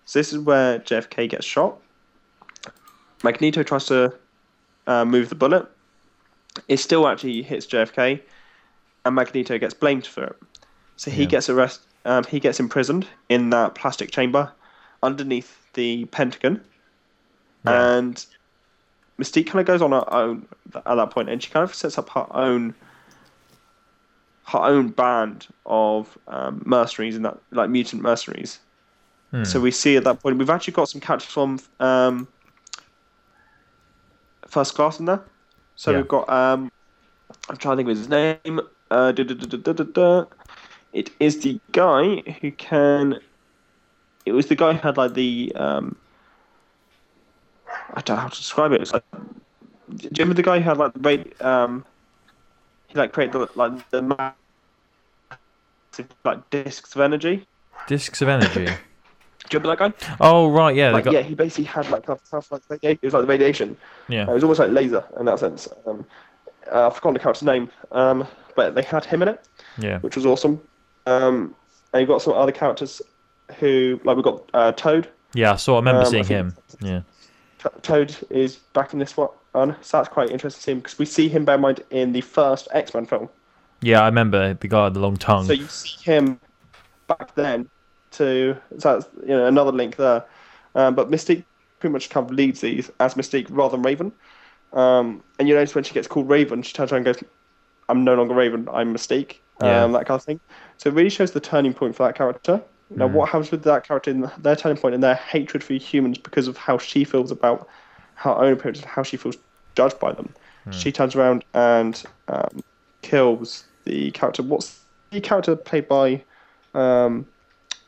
So 0.05 0.19
this 0.19 0.33
is 0.33 0.39
where 0.39 0.79
JFK 0.79 1.29
gets 1.29 1.45
shot. 1.45 1.77
Magneto 3.23 3.63
tries 3.63 3.85
to 3.85 4.13
uh, 4.87 5.05
move 5.05 5.29
the 5.29 5.35
bullet. 5.35 5.65
It 6.67 6.77
still 6.77 7.07
actually 7.07 7.41
hits 7.41 7.65
JFK, 7.65 8.21
and 9.05 9.15
Magneto 9.15 9.57
gets 9.57 9.73
blamed 9.73 10.05
for 10.07 10.23
it. 10.25 10.35
So 10.97 11.11
he 11.11 11.23
Yeah. 11.23 11.29
gets 11.29 11.49
arrested. 11.49 11.85
Um, 12.05 12.23
he 12.25 12.39
gets 12.39 12.59
imprisoned 12.59 13.07
in 13.29 13.49
that 13.51 13.75
plastic 13.75 14.11
chamber 14.11 14.51
underneath 15.01 15.71
the 15.73 16.05
Pentagon, 16.05 16.61
Yeah. 17.65 17.97
and 17.97 18.25
Mystique 19.19 19.47
kind 19.47 19.61
of 19.61 19.65
goes 19.65 19.81
on 19.81 19.91
her 19.91 20.13
own 20.13 20.47
at 20.75 20.95
that 20.95 21.09
point, 21.11 21.29
and 21.29 21.41
she 21.41 21.49
kind 21.49 21.63
of 21.63 21.73
sets 21.73 21.97
up 21.97 22.09
her 22.09 22.27
own 22.35 22.75
her 24.47 24.59
own 24.59 24.89
band 24.89 25.47
of 25.65 26.15
um, 26.27 26.61
mercenaries 26.65 27.15
and 27.15 27.25
that 27.25 27.37
like 27.51 27.69
mutant 27.69 28.03
mercenaries. 28.03 28.59
Hmm. 29.31 29.43
So 29.43 29.59
we 29.59 29.71
see 29.71 29.97
at 29.97 30.03
that 30.03 30.21
point 30.21 30.37
we've 30.37 30.51
actually 30.51 30.73
got 30.73 30.87
some 30.87 31.01
characters 31.01 31.31
from 31.31 31.59
um, 31.79 32.27
First 34.47 34.75
Class 34.75 34.99
in 34.99 35.05
there. 35.05 35.23
So 35.75 35.91
Yeah. 35.91 35.97
we've 35.97 36.07
got 36.07 36.29
um, 36.29 36.71
I'm 37.49 37.57
trying 37.57 37.77
to 37.77 37.83
think 37.83 37.89
of 37.89 37.97
his 37.97 38.09
name. 38.09 38.61
Uh, 38.91 39.11
duh, 39.11 39.23
duh, 39.23 39.83
duh. 39.83 40.25
It 40.93 41.11
is 41.19 41.41
the 41.41 41.59
guy 41.71 42.21
who 42.41 42.51
can. 42.51 43.19
It 44.25 44.31
was 44.31 44.47
the 44.47 44.55
guy 44.55 44.73
who 44.73 44.79
had 44.79 44.97
like 44.97 45.13
the 45.13 45.51
um, 45.55 45.97
I 47.93 48.01
don't 48.01 48.15
know 48.15 48.21
how 48.21 48.27
to 48.29 48.37
describe 48.37 48.71
it. 48.71 48.81
It's 48.81 48.93
like, 48.93 49.03
do 49.11 50.03
you 50.03 50.09
remember 50.19 50.35
the 50.35 50.43
guy 50.43 50.59
who 50.59 50.63
had 50.63 50.77
like 50.77 50.93
the 50.93 51.47
um, 51.47 51.85
he 52.87 52.95
like 52.95 53.13
created 53.13 53.33
the, 53.33 53.49
like 53.55 53.89
the 53.89 54.01
massive 54.01 55.35
like 56.23 56.49
discs 56.49 56.95
of 56.95 57.01
energy. 57.01 57.45
discs 57.87 58.21
of 58.21 58.29
energy. 58.29 58.65
Do 58.65 58.71
you 59.51 59.59
remember 59.59 59.75
that 59.75 59.99
guy? 59.99 60.15
oh 60.21 60.49
right, 60.49 60.75
yeah, 60.75 60.91
like, 60.91 61.03
got, 61.05 61.13
yeah, 61.13 61.21
he 61.21 61.35
basically 61.35 61.65
had 61.65 61.89
like 61.89 62.07
like. 62.07 62.19
It 62.81 63.01
was 63.03 63.13
like 63.13 63.23
the 63.23 63.27
radiation. 63.27 63.77
yeah, 64.07 64.27
Uh, 64.27 64.31
it 64.31 64.33
was 64.35 64.43
almost 64.43 64.59
like 64.59 64.71
laser 64.71 65.03
in 65.19 65.25
that 65.25 65.39
sense. 65.39 65.67
Um, 65.85 66.05
uh, 66.71 66.87
I've 66.87 66.95
forgotten 66.95 67.13
the 67.13 67.19
character's 67.19 67.43
name, 67.43 67.69
um, 67.91 68.27
but 68.55 68.75
they 68.75 68.81
had 68.83 69.05
him 69.05 69.21
in 69.21 69.27
it, 69.29 69.47
yeah, 69.77 69.99
which 69.99 70.15
was 70.15 70.25
awesome. 70.25 70.61
Um, 71.05 71.55
and 71.93 72.01
you've 72.01 72.09
got 72.09 72.21
some 72.21 72.33
other 72.33 72.51
characters 72.51 73.01
who, 73.59 73.99
like 74.03 74.15
we've 74.17 74.23
got 74.25 74.49
uh, 74.53 74.71
Toad. 74.73 75.07
yeah. 75.33 75.53
I 75.53 75.55
saw. 75.55 75.75
I 75.75 75.79
remember 75.79 76.01
Um, 76.01 76.05
seeing 76.07 76.23
think- 76.23 76.53
him. 76.53 76.55
Yeah, 76.81 77.01
Toad 77.81 78.15
is 78.29 78.57
back 78.73 78.93
in 78.93 78.99
this 78.99 79.15
one, 79.17 79.29
so 79.53 79.97
that's 79.97 80.09
quite 80.09 80.29
interesting 80.29 80.59
to 80.59 80.63
see 80.63 80.71
him 80.71 80.79
because 80.79 80.99
we 80.99 81.05
see 81.05 81.29
him, 81.29 81.45
bear 81.45 81.55
in 81.55 81.61
mind, 81.61 81.83
in 81.89 82.11
the 82.11 82.21
first 82.21 82.67
X 82.71 82.93
Men 82.93 83.05
film. 83.05 83.29
yeah. 83.81 84.01
I 84.01 84.05
remember 84.07 84.53
the 84.55 84.67
guy 84.67 84.85
with 84.85 84.93
the 84.95 84.99
long 84.99 85.17
tongue. 85.17 85.45
So 85.45 85.53
you 85.53 85.67
see 85.67 85.97
him 86.03 86.39
back 87.07 87.35
then 87.35 87.69
to 88.11 88.55
so 88.79 88.99
that's 88.99 89.07
you 89.21 89.29
know 89.35 89.45
another 89.45 89.71
link 89.71 89.95
there. 89.97 90.23
Um, 90.75 90.95
but 90.95 91.09
Mystique 91.09 91.43
pretty 91.79 91.93
much 91.93 92.09
kind 92.09 92.25
of 92.25 92.31
leads 92.35 92.61
these 92.61 92.89
as 92.99 93.13
Mystique 93.15 93.47
rather 93.49 93.77
than 93.77 93.83
Raven. 93.83 94.11
Um, 94.75 95.23
and 95.39 95.47
you 95.47 95.55
notice 95.55 95.73
when 95.73 95.83
she 95.83 95.93
gets 95.93 96.07
called 96.07 96.29
Raven, 96.29 96.61
she 96.61 96.73
turns 96.73 96.91
around 96.91 97.07
and 97.07 97.15
goes, 97.15 97.23
"I'm 97.89 98.03
no 98.03 98.13
longer 98.15 98.33
Raven. 98.33 98.67
I'm 98.71 98.93
Mystique." 98.93 99.37
Yeah. 99.61 99.83
Um, 99.83 99.93
that 99.93 100.05
kind 100.05 100.19
of 100.19 100.23
thing. 100.23 100.39
So 100.77 100.89
it 100.89 100.93
really 100.93 101.09
shows 101.09 101.31
the 101.31 101.39
turning 101.39 101.73
point 101.73 101.95
for 101.95 102.05
that 102.05 102.15
character. 102.15 102.61
Now, 102.89 103.07
Mm. 103.07 103.13
what 103.13 103.29
happens 103.29 103.51
with 103.51 103.63
that 103.63 103.87
character 103.87 104.11
in 104.11 104.29
their 104.37 104.55
turning 104.55 104.77
point 104.77 104.93
and 104.93 105.01
their 105.03 105.15
hatred 105.15 105.63
for 105.63 105.73
humans 105.73 106.17
because 106.17 106.47
of 106.47 106.57
how 106.57 106.77
she 106.77 107.03
feels 107.05 107.31
about 107.31 107.67
her 108.15 108.31
own 108.31 108.53
appearance 108.53 108.79
and 108.81 108.87
how 108.87 109.01
she 109.01 109.15
feels 109.17 109.37
judged 109.75 109.97
by 109.99 110.11
them? 110.11 110.29
Hmm. 110.65 110.71
She 110.71 110.91
turns 110.91 111.15
around 111.15 111.45
and 111.53 112.03
um, 112.27 112.61
kills 113.01 113.63
the 113.85 114.11
character. 114.11 114.43
What's 114.43 114.81
the 115.11 115.21
character 115.21 115.55
played 115.55 115.87
by 115.87 116.21
um, 116.73 117.25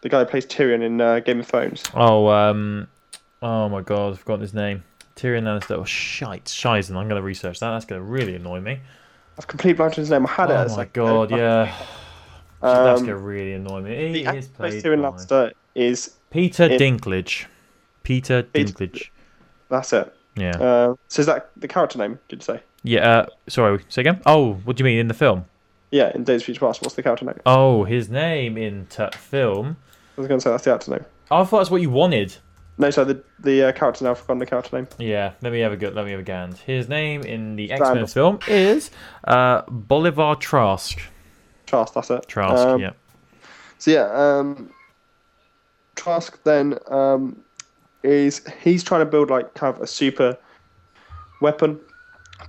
the 0.01 0.09
guy 0.09 0.19
who 0.19 0.25
plays 0.25 0.45
Tyrion 0.45 0.81
in 0.81 1.01
uh, 1.01 1.19
Game 1.19 1.41
of 1.41 1.47
Thrones? 1.47 1.83
Oh, 1.93 2.27
um, 2.27 2.87
oh 3.41 3.67
my 3.67 3.81
god, 3.81 4.13
I've 4.13 4.19
forgotten 4.19 4.41
his 4.41 4.53
name. 4.53 4.83
Tyrion 5.17 5.43
Lannister. 5.43 5.71
Oh, 5.77 5.83
shite, 5.83 6.45
Shizen. 6.45 6.95
I'm 6.95 7.07
going 7.09 7.19
to 7.19 7.21
research 7.21 7.59
that. 7.59 7.71
That's 7.71 7.85
going 7.85 7.99
to 7.99 8.05
really 8.05 8.35
annoy 8.35 8.61
me. 8.61 8.79
I've 9.37 9.47
completely 9.47 9.75
blanked 9.77 9.97
on 9.97 10.03
his 10.03 10.09
name. 10.11 10.25
I 10.25 10.29
had 10.29 10.49
it. 10.49 10.53
Oh 10.53 10.67
my 10.69 10.75
like- 10.75 10.93
god, 10.93 11.31
yeah. 11.31 11.73
That's 12.61 12.79
Um, 12.79 12.95
going 12.95 13.05
to 13.07 13.17
really 13.17 13.53
annoy 13.53 13.81
me. 13.81 14.13
He 14.19 14.23
the 14.23 14.35
is 14.35 14.47
played 14.47 14.83
Tyrion 14.83 15.01
by 15.01 15.09
Lannister 15.09 15.51
is 15.75 16.15
Peter 16.31 16.63
in- 16.63 16.79
Dinklage. 16.79 17.45
Peter 18.03 18.43
Dinklage. 18.43 19.09
that's 19.69 19.91
it. 19.93 20.13
Yeah. 20.35 20.51
Uh, 20.57 20.95
so 21.07 21.19
is 21.19 21.25
that 21.25 21.49
the 21.57 21.67
character 21.67 21.97
name? 21.99 22.19
Did 22.29 22.39
you 22.41 22.45
say? 22.45 22.61
Yeah. 22.83 23.07
Uh, 23.09 23.25
sorry. 23.47 23.83
Say 23.89 24.01
again. 24.01 24.21
Oh, 24.25 24.53
what 24.63 24.75
do 24.77 24.81
you 24.81 24.85
mean 24.85 24.99
in 24.99 25.07
the 25.07 25.13
film? 25.13 25.45
Yeah, 25.91 26.11
in 26.15 26.23
Days 26.23 26.41
of 26.41 26.45
Future 26.45 26.59
Past. 26.61 26.81
What's 26.81 26.95
the 26.95 27.03
character 27.03 27.25
name? 27.25 27.39
Oh, 27.45 27.83
his 27.83 28.09
name 28.09 28.57
in 28.57 28.87
t- 28.87 29.05
film. 29.17 29.77
I 30.17 30.21
was 30.21 30.27
going 30.27 30.39
to 30.39 30.43
say 30.43 30.49
that's 30.51 30.63
the 30.65 30.73
actor 30.73 30.91
name. 30.91 31.05
Oh, 31.31 31.41
I 31.41 31.45
thought 31.45 31.59
that's 31.59 31.71
what 31.71 31.81
you 31.81 31.89
wanted. 31.89 32.35
No, 32.77 32.89
so 32.91 33.03
the 33.03 33.23
the 33.39 33.63
uh, 33.63 33.71
character 33.71 34.03
now. 34.03 34.11
I've 34.11 34.19
forgotten 34.19 34.39
the 34.39 34.45
character 34.45 34.75
name. 34.75 34.87
Yeah, 34.99 35.33
let 35.41 35.51
me 35.51 35.59
have 35.61 35.71
a 35.71 35.77
good. 35.77 35.95
Let 35.95 36.05
me 36.05 36.11
have 36.11 36.19
a 36.19 36.23
gand. 36.23 36.57
His 36.57 36.87
name 36.87 37.21
in 37.23 37.55
the 37.55 37.71
X 37.71 37.81
Men 37.81 38.05
film 38.05 38.39
is 38.47 38.91
uh, 39.23 39.63
Bolivar 39.67 40.35
Trask. 40.35 40.99
Trask, 41.65 41.93
that's 41.93 42.11
it. 42.11 42.27
Trask. 42.27 42.67
Um, 42.67 42.79
yeah. 42.79 42.91
So 43.79 43.91
yeah, 43.91 44.11
um, 44.11 44.69
Trask 45.95 46.41
then 46.43 46.77
um, 46.87 47.41
is 48.03 48.41
he's 48.63 48.83
trying 48.83 49.01
to 49.01 49.05
build 49.05 49.29
like 49.29 49.53
kind 49.55 49.75
of 49.75 49.81
a 49.81 49.87
super 49.87 50.37
weapon 51.41 51.79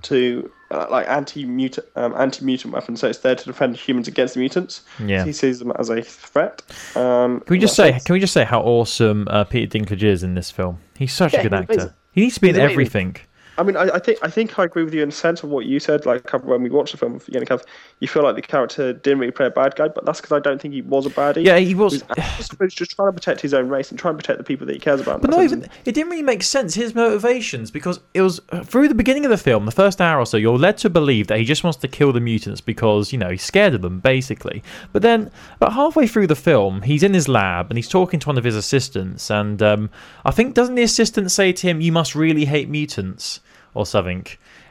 to 0.03 0.49
uh, 0.71 0.87
like 0.89 1.07
anti 1.07 1.45
mutant 1.45 1.87
um, 1.95 2.13
anti 2.17 2.45
mutant 2.45 2.73
weapon. 2.73 2.95
So 2.95 3.07
it's 3.07 3.19
there 3.19 3.35
to 3.35 3.45
defend 3.45 3.75
humans 3.75 4.07
against 4.07 4.33
the 4.35 4.39
mutants. 4.39 4.81
Yeah. 5.03 5.25
He 5.25 5.33
sees 5.33 5.59
them 5.59 5.71
as 5.79 5.89
a 5.89 6.01
threat. 6.01 6.61
Um, 6.95 7.39
Can 7.41 7.53
we 7.55 7.59
just 7.59 7.75
say? 7.75 7.91
sense. 7.91 8.03
Can 8.03 8.13
we 8.13 8.19
just 8.19 8.33
say 8.33 8.43
how 8.43 8.61
awesome 8.61 9.27
uh, 9.29 9.43
Peter 9.45 9.77
Dinklage 9.79 10.03
is 10.03 10.23
in 10.23 10.35
this 10.35 10.51
film? 10.51 10.79
He's 10.97 11.13
such 11.13 11.33
Yeah, 11.33 11.39
a 11.39 11.43
good 11.43 11.53
actor. 11.53 11.73
amazing. 11.73 11.93
He 12.11 12.21
needs 12.21 12.35
to 12.35 12.41
be 12.41 12.49
in 12.49 12.55
amazing. 12.55 12.71
everything. 12.71 13.15
I 13.59 13.63
mean, 13.63 13.75
I, 13.75 13.95
I 13.95 13.99
think 13.99 14.19
I 14.21 14.29
think 14.29 14.57
I 14.57 14.63
agree 14.63 14.85
with 14.85 14.93
you 14.93 15.03
in 15.03 15.09
the 15.09 15.15
sense 15.15 15.43
of 15.43 15.49
what 15.49 15.65
you 15.65 15.81
said. 15.81 16.05
Like 16.05 16.31
when 16.45 16.63
we 16.63 16.69
watched 16.69 16.93
the 16.93 16.97
film, 16.97 17.19
you 17.27 17.41
know, 17.41 17.59
you 17.99 18.07
feel 18.07 18.23
like 18.23 18.35
the 18.35 18.41
character 18.41 18.93
didn't 18.93 19.19
really 19.19 19.33
play 19.33 19.47
a 19.47 19.51
bad 19.51 19.75
guy, 19.75 19.89
but 19.89 20.05
that's 20.05 20.21
because 20.21 20.31
I 20.31 20.39
don't 20.39 20.61
think 20.61 20.73
he 20.73 20.81
was 20.81 21.05
a 21.05 21.09
baddie. 21.09 21.43
Yeah, 21.43 21.57
he 21.57 21.75
was. 21.75 22.01
He 22.15 22.55
was 22.57 22.73
just 22.73 22.91
trying 22.91 23.09
to 23.09 23.13
protect 23.13 23.41
his 23.41 23.53
own 23.53 23.67
race 23.67 23.89
and 23.89 23.99
trying 23.99 24.13
to 24.13 24.17
protect 24.17 24.37
the 24.37 24.45
people 24.45 24.65
that 24.67 24.73
he 24.73 24.79
cares 24.79 25.01
about. 25.01 25.21
But 25.21 25.31
no, 25.31 25.41
even 25.41 25.67
it 25.83 25.93
didn't 25.93 26.09
really 26.09 26.23
make 26.23 26.41
sense 26.41 26.73
his 26.73 26.95
motivations 26.95 27.69
because 27.69 27.99
it 28.13 28.21
was 28.21 28.39
uh, 28.51 28.63
through 28.63 28.87
the 28.87 28.95
beginning 28.95 29.25
of 29.25 29.31
the 29.31 29.37
film, 29.37 29.65
the 29.65 29.71
first 29.71 29.99
hour 29.99 30.19
or 30.19 30.25
so, 30.25 30.37
you're 30.37 30.57
led 30.57 30.77
to 30.79 30.89
believe 30.89 31.27
that 31.27 31.37
he 31.37 31.43
just 31.43 31.63
wants 31.63 31.77
to 31.79 31.89
kill 31.89 32.13
the 32.13 32.21
mutants 32.21 32.61
because 32.61 33.11
you 33.11 33.17
know 33.17 33.29
he's 33.29 33.43
scared 33.43 33.73
of 33.73 33.81
them, 33.81 33.99
basically. 33.99 34.63
But 34.93 35.01
then, 35.01 35.31
about 35.57 35.73
halfway 35.73 36.07
through 36.07 36.27
the 36.27 36.35
film, 36.35 36.83
he's 36.83 37.03
in 37.03 37.13
his 37.13 37.27
lab 37.27 37.69
and 37.69 37.77
he's 37.77 37.89
talking 37.89 38.21
to 38.21 38.27
one 38.27 38.37
of 38.37 38.45
his 38.45 38.55
assistants, 38.55 39.29
and 39.29 39.61
um, 39.61 39.89
I 40.23 40.31
think 40.31 40.53
doesn't 40.53 40.75
the 40.75 40.83
assistant 40.83 41.29
say 41.29 41.51
to 41.51 41.67
him, 41.67 41.81
"You 41.81 41.91
must 41.91 42.15
really 42.15 42.45
hate 42.45 42.69
mutants" 42.69 43.41
or 43.73 43.85
something, 43.85 44.25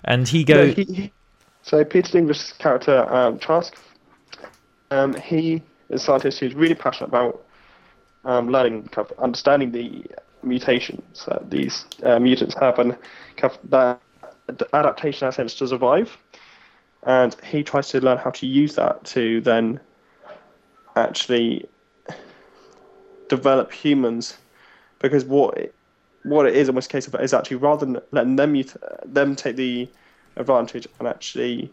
and 0.04 0.28
he 0.28 0.44
goes, 0.44 0.74
he- 0.74 1.12
so 1.62 1.84
Peter 1.84 2.18
Dinklage's 2.18 2.52
character 2.52 3.12
um, 3.12 3.38
Trask, 3.38 3.76
um, 4.90 5.14
he 5.14 5.62
is 5.90 6.02
a 6.02 6.04
scientist 6.04 6.40
who's 6.40 6.54
really 6.54 6.74
passionate 6.74 7.08
about 7.08 7.44
um, 8.24 8.48
learning, 8.48 8.88
kind 8.88 9.10
of 9.10 9.18
understanding 9.18 9.72
the 9.72 10.04
mutations 10.42 11.26
that 11.26 11.50
these 11.50 11.84
uh, 12.04 12.18
mutants 12.18 12.54
have, 12.54 12.78
and 12.78 12.96
kind 13.36 13.52
of 13.52 13.70
that 13.70 14.00
adaptation 14.72 15.26
in 15.26 15.32
sense 15.32 15.54
to 15.54 15.68
survive. 15.68 16.16
And 17.02 17.36
he 17.44 17.62
tries 17.62 17.88
to 17.90 18.00
learn 18.00 18.18
how 18.18 18.30
to 18.30 18.46
use 18.46 18.74
that 18.76 19.04
to 19.06 19.40
then 19.40 19.80
actually 20.96 21.68
develop 23.28 23.72
humans, 23.72 24.38
because 25.00 25.24
what 25.24 25.72
what 26.28 26.46
it 26.46 26.56
is 26.56 26.68
in 26.68 26.74
this 26.74 26.86
case 26.86 27.06
of 27.06 27.14
it 27.14 27.20
is 27.20 27.34
actually 27.34 27.56
rather 27.56 27.86
than 27.86 28.00
letting 28.12 28.36
them 28.36 28.62
them 29.04 29.36
take 29.36 29.56
the 29.56 29.88
advantage 30.36 30.86
and 30.98 31.08
actually 31.08 31.72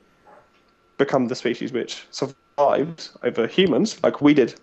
become 0.97 1.27
the 1.27 1.35
species 1.35 1.71
which 1.71 2.05
survives 2.12 3.12
over 3.24 3.47
humans, 3.47 4.01
like 4.03 4.21
we 4.21 4.33
did, 4.33 4.55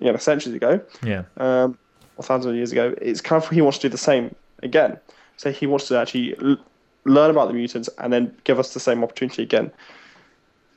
you 0.00 0.10
know, 0.10 0.16
centuries 0.16 0.54
ago, 0.54 0.80
"Yeah, 1.02 1.24
um, 1.36 1.78
or 2.16 2.24
thousands 2.24 2.46
of 2.46 2.56
years 2.56 2.72
ago. 2.72 2.94
It's 3.00 3.20
kind 3.20 3.42
of 3.42 3.48
he 3.48 3.60
wants 3.60 3.78
to 3.78 3.88
do 3.88 3.92
the 3.92 3.98
same 3.98 4.34
again. 4.62 4.98
So 5.36 5.52
he 5.52 5.66
wants 5.66 5.86
to 5.88 5.96
actually 5.96 6.36
l- 6.42 6.58
learn 7.04 7.30
about 7.30 7.48
the 7.48 7.54
mutants 7.54 7.88
and 7.98 8.12
then 8.12 8.34
give 8.44 8.58
us 8.58 8.74
the 8.74 8.80
same 8.80 9.04
opportunity 9.04 9.42
again. 9.42 9.70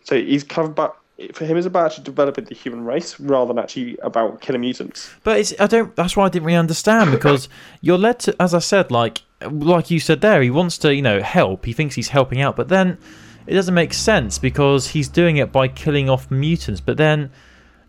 So 0.03 0.15
he's 0.15 0.43
kind 0.43 0.65
of 0.65 0.71
about 0.71 1.00
for 1.33 1.45
him, 1.45 1.57
it's 1.57 1.67
about 1.67 1.87
actually 1.87 2.03
developing 2.05 2.45
the 2.45 2.55
human 2.55 2.83
race 2.83 3.19
rather 3.19 3.53
than 3.53 3.59
actually 3.59 3.97
about 4.01 4.41
killing 4.41 4.61
mutants. 4.61 5.09
But 5.23 5.39
it's 5.39 5.53
I 5.59 5.67
don't. 5.67 5.95
That's 5.95 6.17
why 6.17 6.25
I 6.25 6.29
didn't 6.29 6.45
really 6.45 6.57
understand 6.57 7.11
because 7.11 7.47
you're 7.81 7.97
led 7.97 8.19
to, 8.21 8.35
as 8.41 8.53
I 8.53 8.59
said, 8.59 8.91
like 8.91 9.21
like 9.49 9.91
you 9.91 9.99
said 9.99 10.21
there, 10.21 10.41
he 10.41 10.49
wants 10.49 10.77
to 10.79 10.93
you 10.93 11.01
know 11.01 11.21
help. 11.21 11.65
He 11.65 11.73
thinks 11.73 11.95
he's 11.95 12.09
helping 12.09 12.41
out, 12.41 12.55
but 12.55 12.69
then 12.69 12.97
it 13.45 13.53
doesn't 13.53 13.73
make 13.73 13.93
sense 13.93 14.37
because 14.39 14.87
he's 14.89 15.07
doing 15.07 15.37
it 15.37 15.51
by 15.51 15.67
killing 15.67 16.09
off 16.09 16.29
mutants. 16.31 16.81
But 16.81 16.97
then 16.97 17.31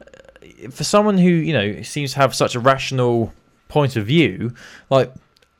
uh, 0.01 0.71
for 0.71 0.85
someone 0.85 1.19
who 1.19 1.31
you 1.31 1.53
know 1.53 1.83
seems 1.83 2.13
to 2.13 2.19
have 2.19 2.35
such 2.35 2.55
a 2.55 2.61
rational 2.61 3.33
point 3.69 3.97
of 3.97 4.07
view, 4.07 4.55
like 4.91 5.13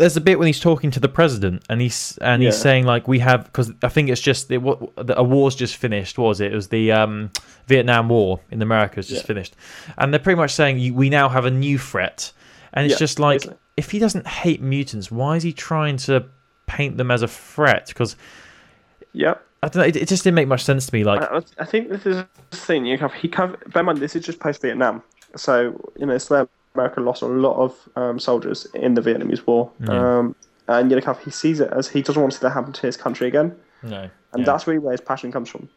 there's 0.03 0.17
a 0.17 0.21
bit 0.21 0.37
when 0.37 0.49
he's 0.49 0.59
talking 0.59 0.91
to 0.91 0.99
the 0.99 1.09
president 1.09 1.63
and 1.71 1.81
he's 1.81 2.19
and 2.19 2.43
he's 2.43 2.59
saying 2.59 2.85
like 2.85 3.07
we 3.07 3.21
have 3.21 3.45
because 3.45 3.71
I 3.85 3.89
think 3.89 4.09
it's 4.09 4.21
just 4.21 4.49
the, 4.49 4.59
what 4.59 4.97
the, 4.97 5.17
a 5.17 5.23
war's 5.23 5.55
just 5.55 5.77
finished. 5.77 6.19
Was 6.19 6.41
it? 6.41 6.53
It 6.53 6.57
was 6.57 6.69
the 6.69 6.91
um, 6.91 7.31
Vietnam 7.69 8.09
War 8.09 8.41
in 8.51 8.61
America 8.61 8.97
has 8.97 9.07
just 9.07 9.23
Yeah. 9.23 9.27
finished, 9.29 9.55
and 9.99 10.13
they're 10.13 10.19
pretty 10.19 10.39
much 10.39 10.55
saying 10.55 10.93
we 10.97 11.09
now 11.09 11.29
have 11.29 11.45
a 11.45 11.53
new 11.53 11.79
threat, 11.79 12.33
and 12.73 12.85
it's 12.85 12.95
Yeah, 12.95 12.99
just 12.99 13.21
like 13.21 13.45
if 13.77 13.93
he 13.93 14.01
doesn't 14.01 14.27
hate 14.27 14.61
mutants, 14.61 15.13
why 15.13 15.37
is 15.37 15.45
he 15.45 15.53
trying 15.53 15.99
to 15.99 16.27
paint 16.67 16.97
them 16.97 17.13
as 17.13 17.23
a 17.23 17.29
threat? 17.29 17.87
Because 17.87 18.17
Yep. 19.13 19.41
I 19.63 19.69
don't 19.69 19.83
know, 19.83 19.87
it, 19.87 19.95
it 19.95 20.09
just 20.09 20.25
didn't 20.25 20.35
make 20.35 20.49
much 20.49 20.65
sense 20.65 20.87
to 20.87 20.95
me. 20.95 21.05
Like 21.05 21.23
I, 21.23 21.43
I 21.61 21.65
think 21.65 21.91
this 21.91 22.05
is 22.07 22.25
the 22.51 22.57
thing. 22.57 22.87
You 22.87 22.99
have 22.99 23.13
he 23.15 23.29
of, 23.35 23.57
bear 23.69 23.81
in 23.83 23.87
mind 23.87 23.99
this 23.99 24.17
is 24.17 24.27
just 24.27 24.41
post 24.41 24.63
Vietnam, 24.63 25.01
so 25.37 25.81
you 25.97 26.07
know 26.07 26.15
it's 26.15 26.29
where 26.29 26.49
America 26.75 27.01
lost 27.01 27.23
a 27.23 27.27
lot 27.27 27.57
of 27.57 27.89
um, 27.97 28.19
soldiers 28.19 28.67
in 28.75 28.95
the 28.95 29.01
Vietnamese 29.01 29.47
War, 29.47 29.71
Yeah. 29.81 30.19
um, 30.19 30.35
and 30.69 31.03
kind 31.03 31.19
he 31.19 31.31
sees 31.31 31.61
it 31.61 31.71
as 31.73 31.89
he 31.89 32.03
doesn't 32.03 32.21
want 32.21 32.33
to 32.33 32.39
see 32.39 32.43
that 32.43 32.51
happen 32.51 32.73
to 32.73 32.83
his 32.83 32.97
country 32.97 33.29
again, 33.29 33.55
no, 33.83 34.09
and 34.33 34.41
yeah. 34.41 34.45
that's 34.45 34.67
really 34.67 34.79
where 34.79 34.93
his 34.93 35.01
passion 35.01 35.33
comes 35.33 35.49
from. 35.49 35.69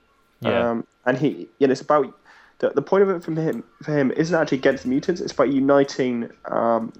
Yeah. 0.42 0.70
Um, 0.70 0.88
and 1.06 1.18
he, 1.18 1.50
you 1.60 1.68
know, 1.68 1.72
it's 1.72 1.82
about 1.82 2.18
the, 2.60 2.70
the 2.70 2.82
point 2.82 3.04
of 3.04 3.10
it 3.10 3.24
from 3.24 3.36
him 3.36 3.64
for 3.84 3.98
him 3.98 4.12
isn't 4.12 4.36
actually 4.36 4.60
against 4.60 4.84
the 4.84 4.90
mutants. 4.90 5.22
It's 5.22 5.32
about 5.32 5.52
uniting 5.52 6.30
um, 6.46 6.94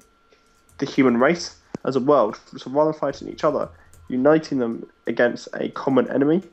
the 0.80 0.86
human 0.86 1.18
race 1.18 1.58
as 1.86 1.96
a 1.96 2.00
world. 2.00 2.40
So 2.58 2.72
rather 2.72 2.92
than 2.92 3.00
fighting 3.00 3.30
each 3.30 3.44
other, 3.44 3.70
uniting 4.10 4.60
them 4.60 4.90
against 5.08 5.48
a 5.54 5.70
common 5.70 6.10
enemy 6.10 6.44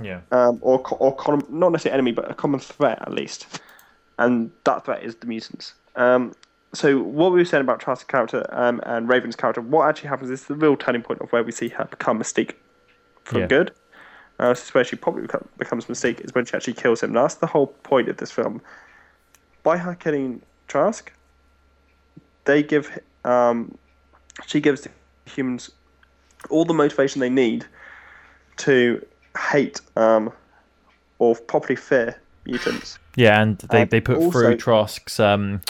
yeah. 0.00 0.20
um, 0.30 0.58
or 0.60 0.82
or 0.96 1.16
not 1.48 1.72
necessarily 1.72 1.94
enemy, 1.94 2.12
but 2.12 2.30
a 2.30 2.34
common 2.34 2.60
threat 2.60 3.00
at 3.02 3.12
least, 3.12 3.60
and 4.18 4.50
that 4.64 4.84
threat 4.84 5.02
is 5.02 5.16
the 5.16 5.26
mutants. 5.26 5.74
Um, 5.96 6.32
so 6.74 7.00
what 7.02 7.32
we 7.32 7.38
were 7.38 7.44
saying 7.44 7.62
about 7.62 7.80
Trask's 7.80 8.04
character 8.04 8.46
um, 8.50 8.80
and 8.84 9.08
Raven's 9.08 9.36
character, 9.36 9.60
what 9.60 9.88
actually 9.88 10.08
happens 10.08 10.30
is 10.30 10.44
the 10.44 10.54
real 10.54 10.76
turning 10.76 11.02
point 11.02 11.20
of 11.20 11.30
where 11.32 11.42
we 11.42 11.52
see 11.52 11.68
her 11.68 11.84
become 11.84 12.18
Mystique 12.18 12.54
for 13.24 13.40
Yeah. 13.40 13.46
good. 13.46 13.72
Uh, 14.38 14.48
this 14.48 14.64
is 14.64 14.74
where 14.74 14.82
she 14.82 14.96
probably 14.96 15.22
become, 15.22 15.48
becomes 15.58 15.86
Mystique 15.86 16.20
is 16.20 16.34
when 16.34 16.44
she 16.44 16.56
actually 16.56 16.72
kills 16.72 17.02
him. 17.02 17.12
That's 17.12 17.36
the 17.36 17.46
whole 17.46 17.68
point 17.68 18.08
of 18.08 18.16
this 18.16 18.30
film. 18.30 18.62
By 19.62 19.76
her 19.76 19.94
killing 19.94 20.42
Trask, 20.66 21.12
they 22.44 22.62
give 22.62 22.98
um, 23.24 23.76
she 24.46 24.60
gives 24.60 24.80
the 24.80 24.90
humans 25.26 25.70
all 26.50 26.64
the 26.64 26.74
motivation 26.74 27.20
they 27.20 27.30
need 27.30 27.66
to 28.56 29.04
hate 29.52 29.80
um, 29.96 30.32
or 31.18 31.36
properly 31.36 31.76
fear 31.76 32.20
mutants. 32.46 32.98
Yeah, 33.16 33.40
and 33.42 33.58
they, 33.58 33.82
Um, 33.82 33.88
they 33.90 34.00
put 34.00 34.16
also- 34.18 34.30
through 34.30 34.56
Trask's 34.56 35.18
um 35.20 35.60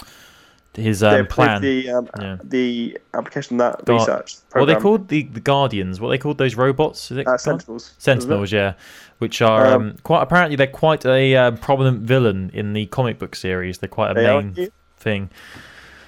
his 0.75 1.03
um, 1.03 1.27
plan. 1.27 1.61
the 1.61 1.89
um, 1.91 2.09
Yeah. 2.19 2.37
the 2.43 2.97
application 3.13 3.57
that 3.57 3.85
Guard- 3.85 3.99
research. 4.07 4.37
what 4.53 4.63
are 4.63 4.65
they 4.65 4.75
called 4.75 5.07
the, 5.07 5.21
the 5.23 5.39
Guardians? 5.39 6.01
What 6.01 6.09
they 6.09 6.17
called 6.17 6.39
those 6.39 6.55
robots? 6.55 7.11
Is 7.11 7.17
it 7.17 7.27
Uh, 7.27 7.37
Sentinels. 7.37 7.93
Sentinels, 7.99 8.51
yeah, 8.51 8.73
which 9.19 9.39
are 9.43 9.67
um, 9.67 9.73
Um, 9.81 9.95
quite 10.01 10.23
apparently 10.23 10.55
they're 10.55 10.65
quite 10.65 11.05
a 11.05 11.35
uh, 11.35 11.51
prominent 11.51 12.01
villain 12.01 12.49
in 12.55 12.73
the 12.73 12.87
comic 12.87 13.19
book 13.19 13.35
series. 13.35 13.77
They're 13.77 13.87
quite 13.87 14.11
a 14.11 14.13
They 14.15 14.25
main 14.25 14.69
thing. 14.97 15.29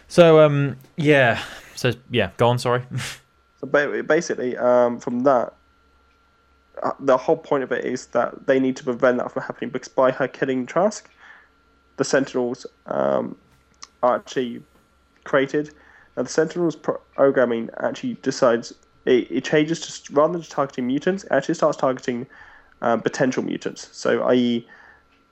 So 0.07 0.39
um 0.43 0.77
yeah, 0.98 1.41
so 1.75 1.91
yeah, 2.10 2.31
go 2.38 2.48
on. 2.48 2.57
Sorry. 2.57 2.84
So 3.62 3.67
basically, 3.67 4.57
um, 4.57 5.00
from 5.00 5.22
that, 5.24 5.53
the 7.00 7.17
whole 7.17 7.38
point 7.38 7.63
of 7.63 7.72
it 7.72 7.86
is 7.86 8.08
that 8.08 8.48
they 8.48 8.60
need 8.60 8.75
to 8.77 8.84
prevent 8.84 9.17
that 9.17 9.32
from 9.32 9.44
happening 9.44 9.70
because 9.70 9.88
by 9.88 10.12
her 10.12 10.27
killing 10.27 10.65
Trask, 10.65 11.10
the 11.98 12.03
Sentinels 12.03 12.65
um, 12.88 13.38
are 14.03 14.15
actually 14.15 14.62
created. 15.24 15.74
Now, 16.17 16.24
the 16.24 16.29
Sentinels 16.29 16.75
programming 16.75 17.70
actually 17.77 18.15
decides 18.22 18.74
it, 19.05 19.29
it 19.29 19.44
changes 19.44 20.01
to 20.01 20.13
rather 20.13 20.34
than 20.34 20.41
just 20.41 20.51
targeting 20.51 20.88
mutants, 20.88 21.24
it 21.24 21.32
actually 21.32 21.55
starts 21.55 21.77
targeting 21.77 22.27
um, 22.82 23.01
potential 23.01 23.44
mutants. 23.44 23.89
So, 23.91 24.24
i.e., 24.24 24.67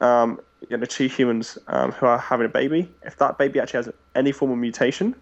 um, 0.02 0.40
you 0.70 0.78
know, 0.78 0.86
two 0.86 1.08
humans 1.08 1.58
um, 1.68 1.92
who 1.92 2.06
are 2.06 2.18
having 2.18 2.46
a 2.46 2.50
baby. 2.50 2.90
If 3.04 3.18
that 3.18 3.38
baby 3.38 3.60
actually 3.60 3.86
has 3.86 3.94
any 4.16 4.32
form 4.32 4.52
of 4.52 4.58
mutation, 4.58 5.16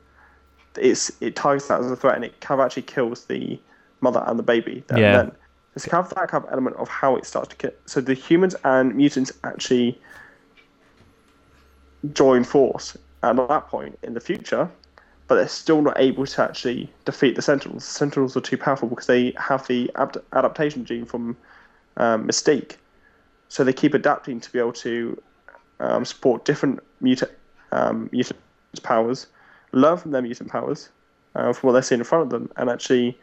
it's 0.78 1.12
it 1.22 1.36
targets 1.36 1.68
that 1.68 1.82
as 1.82 1.92
a 1.92 1.96
threat 1.96 2.16
and 2.16 2.25
it 2.25 2.40
kind 2.42 2.60
of 2.60 2.66
actually 2.66 2.84
kills 2.84 3.25
the 3.25 3.60
mother 4.01 4.24
and 4.28 4.38
the 4.38 4.44
baby. 4.44 4.84
Yeah. 4.92 5.18
Then. 5.18 5.32
It's 5.75 5.86
kind 5.86 6.04
of 6.04 6.10
that 6.13 6.28
kind 6.30 6.44
of 6.44 6.51
element 6.51 6.75
of 6.78 6.90
how 6.90 7.16
it 7.16 7.25
starts 7.25 7.56
to. 7.56 7.74
So 7.86 8.01
the 8.01 8.13
humans 8.13 8.56
and 8.63 8.96
mutants 8.96 9.32
actually 9.44 10.00
join 12.13 12.44
force 12.44 12.98
at 13.24 13.36
that 13.36 13.68
point 13.68 13.98
in 14.04 14.13
the 14.13 14.20
future, 14.20 14.70
but 15.28 15.36
they're 15.36 15.48
still 15.48 15.82
not 15.82 16.00
able 16.00 16.25
to 16.25 16.42
actually 16.44 16.92
defeat 17.06 17.36
the 17.36 17.42
Sentinels. 17.42 17.86
The 17.86 17.94
Sentinels 17.94 18.36
are 18.36 18.42
too 18.42 18.58
powerful 18.58 18.90
because 18.90 19.08
they 19.08 19.34
have 19.38 19.66
the 19.68 19.90
adapt- 19.96 20.18
adaptation 20.34 20.84
gene 20.84 21.06
from 21.06 21.38
um, 21.98 22.28
Mystique. 22.28 22.78
So 23.48 23.63
they 23.63 23.74
keep 23.74 23.94
adapting 23.94 24.40
to 24.40 24.51
be 24.51 24.60
able 24.60 24.74
to 24.74 25.22
um, 25.80 26.06
support 26.06 26.46
different 26.46 26.80
muta- 27.00 27.30
um, 27.72 28.10
mutants' 28.12 28.42
powers 28.84 29.28
learn 29.74 29.98
from 29.98 30.12
their 30.12 30.22
mutant 30.22 30.50
powers, 30.50 30.90
uh, 31.36 31.54
from 31.54 31.68
what 31.68 31.74
they're 31.74 31.82
seeing 31.82 32.01
in 32.01 32.06
front 32.06 32.24
of 32.24 32.30
them, 32.30 32.51
and 32.58 32.70
actually 32.70 33.18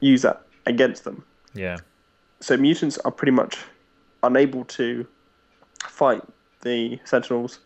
use 0.00 0.22
that 0.22 0.42
against 0.66 1.04
them. 1.04 1.24
Yeah. 1.54 1.78
So 2.40 2.56
mutants 2.56 2.98
are 2.98 3.10
pretty 3.10 3.32
much 3.32 3.58
unable 4.22 4.64
to 4.66 5.06
fight 5.86 6.22
the 6.62 6.98
Sentinels, 7.04 7.60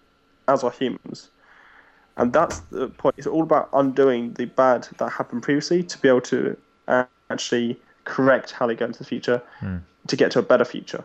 as 0.47 0.63
are 0.65 0.71
humans. 0.71 1.31
And 2.17 2.33
that's 2.33 2.61
the 2.71 2.89
point. 2.89 3.15
It's 3.17 3.27
all 3.27 3.43
about 3.45 3.69
undoing 3.73 4.33
the 4.35 4.47
bad 4.47 4.89
that 4.99 5.11
happened 5.11 5.43
previously 5.43 5.83
to 5.85 5.99
be 5.99 6.09
able 6.09 6.21
to 6.23 6.57
actually 7.31 7.81
correct 8.05 8.53
how 8.53 8.67
they 8.67 8.75
go 8.75 8.87
into 8.87 8.99
the 8.99 9.05
future 9.05 9.41
to 10.07 10.17
get 10.17 10.31
to 10.33 10.39
a 10.41 10.43
better 10.43 10.65
future. 10.65 11.05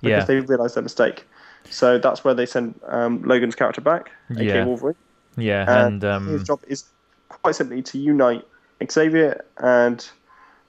Because 0.00 0.22
Yeah. 0.22 0.24
they 0.24 0.40
realised 0.40 0.74
their 0.74 0.82
mistake. 0.82 1.26
So 1.70 1.96
that's 1.98 2.24
where 2.24 2.34
they 2.34 2.46
send 2.46 2.80
um, 2.88 3.22
Logan's 3.22 3.54
character 3.54 3.80
back, 3.80 4.10
aka 4.32 4.44
Yeah. 4.44 4.64
Wolverine. 4.64 4.96
Yeah. 5.36 5.86
And 5.86 6.02
And 6.02 6.28
his 6.28 6.40
um, 6.40 6.44
job 6.46 6.60
is 6.66 6.84
quite 7.28 7.54
simply 7.54 7.82
to 7.82 7.98
unite 7.98 8.44
Xavier 8.90 9.44
and 9.58 10.04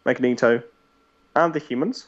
Magneto 0.06 0.62
and 1.36 1.54
the 1.54 1.60
humans 1.60 2.08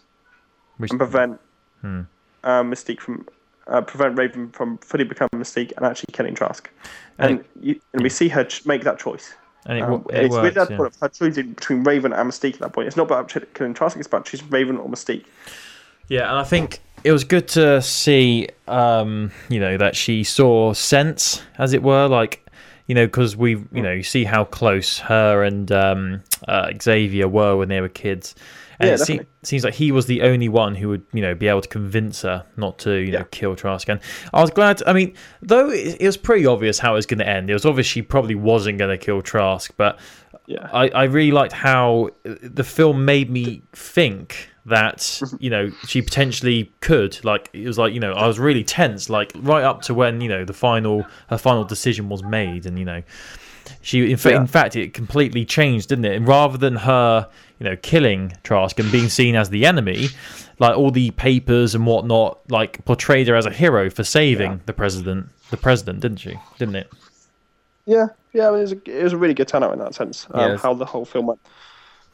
which, 0.77 0.91
and 0.91 1.00
prevent 1.00 1.39
Hmm. 1.82 2.01
uh, 2.44 2.63
Mystique 2.63 3.00
from 3.00 3.27
uh, 3.67 3.82
prevent 3.82 4.17
Raven 4.17 4.50
from 4.51 4.77
fully 4.79 5.03
becoming 5.03 5.29
Mystique 5.36 5.74
and 5.77 5.86
actually 5.86 6.12
killing 6.13 6.36
Trask. 6.36 6.70
And, 7.17 7.39
And 7.39 7.46
you, 7.62 7.79
and 7.94 8.03
we 8.03 8.10
see 8.10 8.27
her 8.29 8.44
ch- 8.44 8.65
make 8.65 8.84
that 8.84 9.00
choice. 9.00 9.34
and 9.65 9.77
it, 9.79 9.82
Um, 9.82 10.05
it 10.12 10.25
it's 10.25 10.34
works. 10.36 10.53
that 10.55 10.70
yeah. 10.70 10.77
point 10.77 10.94
of 10.94 11.00
her 11.01 11.10
choosing 11.10 11.53
between 11.53 11.84
Raven 11.84 12.13
and 12.13 12.29
Mystique 12.29 12.53
at 12.55 12.60
that 12.60 12.74
point. 12.74 12.88
It's 12.88 12.96
not 12.98 13.08
about 13.08 13.34
killing 13.55 13.74
Trask, 13.74 13.98
it's 13.98 14.05
about 14.08 14.25
choosing 14.25 14.48
Raven 14.51 14.77
or 14.77 14.88
Mystique. 14.88 15.25
Yeah, 16.08 16.29
and 16.29 16.38
I 16.38 16.44
think 16.44 16.82
it 17.03 17.12
was 17.12 17.24
good 17.24 17.48
to 17.50 17.82
see, 17.82 18.48
um, 18.67 19.32
you 19.50 19.60
know, 19.60 19.77
that 19.77 19.96
she 19.96 20.24
saw 20.24 20.74
sense, 20.74 21.41
as 21.58 21.74
it 21.74 21.82
were, 21.82 22.08
like, 22.08 22.46
you 22.86 22.94
know, 22.94 23.08
because 23.08 23.36
we, 23.36 23.51
you 23.74 23.82
know, 23.82 23.91
you 23.91 24.03
see 24.03 24.24
how 24.25 24.44
close 24.44 25.00
her 25.00 25.44
and 25.44 25.72
um, 25.72 26.22
uh, 26.48 26.72
Xavier 26.79 27.27
were 27.27 27.55
when 27.58 27.70
they 27.70 27.82
were 27.82 27.89
kids, 27.89 28.36
and 28.79 28.88
Yeah, 28.89 28.94
it 28.96 28.98
se- 29.00 29.25
seems 29.44 29.63
like 29.63 29.74
he 29.74 29.91
was 29.91 30.05
the 30.05 30.22
only 30.24 30.50
one 30.50 30.75
who 30.75 30.89
would, 30.89 31.03
you 31.13 31.22
know, 31.22 31.34
be 31.36 31.48
able 31.48 31.62
to 31.62 31.67
convince 31.70 32.22
her 32.24 32.46
not 32.58 32.77
to, 32.79 32.94
you 32.96 33.12
know, 33.12 33.24
kill 33.32 33.55
Trask. 33.55 33.88
And 33.89 34.00
I 34.34 34.41
was 34.41 34.50
glad. 34.51 34.82
I 34.88 34.94
mean, 34.94 35.13
though 35.41 35.70
it, 35.70 35.98
it 36.00 36.05
was 36.05 36.17
pretty 36.17 36.46
obvious 36.46 36.79
how 36.79 36.94
it 36.94 36.96
was 36.96 37.05
going 37.05 37.20
to 37.20 37.27
end. 37.27 37.50
It 37.50 37.53
was 37.53 37.65
obvious 37.65 37.88
she 37.88 38.01
probably 38.01 38.36
wasn't 38.36 38.77
going 38.77 38.98
to 38.98 39.03
kill 39.03 39.22
Trask, 39.22 39.74
but 39.77 40.00
Yeah. 40.48 40.67
I, 40.72 40.89
I 40.89 41.03
really 41.05 41.32
liked 41.32 41.53
how 41.53 42.10
uh, 42.27 42.36
the 42.41 42.63
film 42.63 43.05
made 43.05 43.29
me 43.29 43.62
think 43.74 44.50
that 44.67 45.22
you 45.39 45.50
know 45.51 45.70
she 45.88 46.01
potentially 46.01 46.72
could 46.82 47.24
like 47.24 47.51
it 47.53 47.67
was 47.67 47.77
like 47.77 47.94
you 47.94 48.00
know 48.00 48.13
I 48.13 48.25
was 48.25 48.39
really 48.39 48.63
tense 48.63 49.12
like 49.12 49.32
right 49.36 49.63
up 49.63 49.84
to 49.84 49.94
when 49.94 50.22
you 50.22 50.27
know 50.29 50.44
the 50.44 50.53
final 50.53 51.05
her 51.29 51.38
final 51.38 51.63
decision 51.63 52.10
was 52.10 52.24
made 52.24 52.65
and 52.65 52.79
you 52.79 52.86
know 52.86 53.03
she 53.81 54.12
in, 54.12 54.17
fa- 54.17 54.31
Yeah. 54.31 54.41
in 54.41 54.48
fact 54.48 54.75
it 54.75 54.93
completely 54.93 55.45
changed 55.45 55.89
didn't 55.89 56.05
it 56.05 56.15
and 56.15 56.27
rather 56.27 56.57
than 56.57 56.75
her 56.75 57.27
you 57.60 57.63
know 57.63 57.75
killing 57.77 58.34
Trask 58.43 58.79
and 58.79 58.91
being 58.91 59.10
seen 59.10 59.36
as 59.36 59.50
the 59.50 59.65
enemy 59.65 60.07
like 60.60 60.77
all 60.77 60.91
the 60.91 61.12
papers 61.12 61.75
and 61.75 61.86
whatnot 61.86 62.39
like 62.50 62.84
portrayed 62.86 63.27
her 63.27 63.36
as 63.36 63.45
a 63.45 63.51
hero 63.51 63.89
for 63.89 64.03
saving 64.03 64.51
Yeah. 64.51 64.57
the 64.65 64.74
president 64.74 65.29
the 65.51 65.57
president 65.57 66.00
didn't 66.01 66.17
she 66.19 66.38
didn't 66.57 66.75
it 66.75 66.89
Yeah, 67.86 68.07
yeah, 68.34 68.48
I 68.48 68.51
mean, 68.51 68.60
it, 68.60 68.62
was 68.63 68.72
a, 68.74 69.00
it 69.00 69.03
was 69.03 69.13
a 69.13 69.17
really 69.17 69.34
good 69.36 69.48
turnout 69.48 69.72
in 69.74 69.79
that 69.79 69.93
sense, 69.93 70.25
um, 70.31 70.51
Yeah. 70.51 70.57
how 70.57 70.74
the 70.74 70.86
whole 70.86 71.05
film 71.05 71.27
went. 71.27 71.39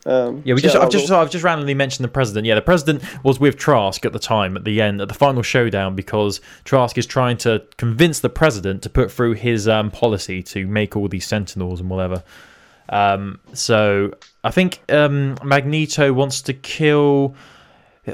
Um, 0.06 0.42
Yeah, 0.46 0.56
we 0.56 0.62
just, 0.62 0.76
I've 0.76 0.90
just, 0.90 1.12
I've 1.12 1.30
just 1.30 1.44
randomly 1.44 1.74
mentioned 1.74 2.04
the 2.04 2.12
president. 2.12 2.46
Yeah, 2.48 2.56
the 2.56 2.62
president 2.62 3.04
was 3.24 3.40
with 3.40 3.58
Trask 3.58 4.06
at 4.06 4.14
the 4.14 4.20
time 4.20 4.58
at 4.58 4.64
the 4.64 4.82
end 4.82 5.02
at 5.02 5.08
the 5.08 5.14
final 5.14 5.42
showdown 5.42 5.96
because 5.96 6.42
Trask 6.64 6.98
is 6.98 7.06
trying 7.06 7.38
to 7.38 7.64
convince 7.78 8.20
the 8.20 8.30
president 8.30 8.82
to 8.84 8.90
put 8.90 9.12
through 9.12 9.34
his 9.34 9.68
um, 9.68 9.92
policy 9.92 10.42
to 10.44 10.68
make 10.68 10.96
all 10.96 11.08
these 11.08 11.28
Sentinels 11.28 11.80
and 11.80 11.90
whatever. 11.90 12.24
Um, 12.90 13.40
so 13.54 14.14
I 14.44 14.52
think 14.52 14.82
um, 14.90 15.38
Magneto 15.44 16.12
wants 16.14 16.42
to 16.44 16.54
kill. 16.54 17.36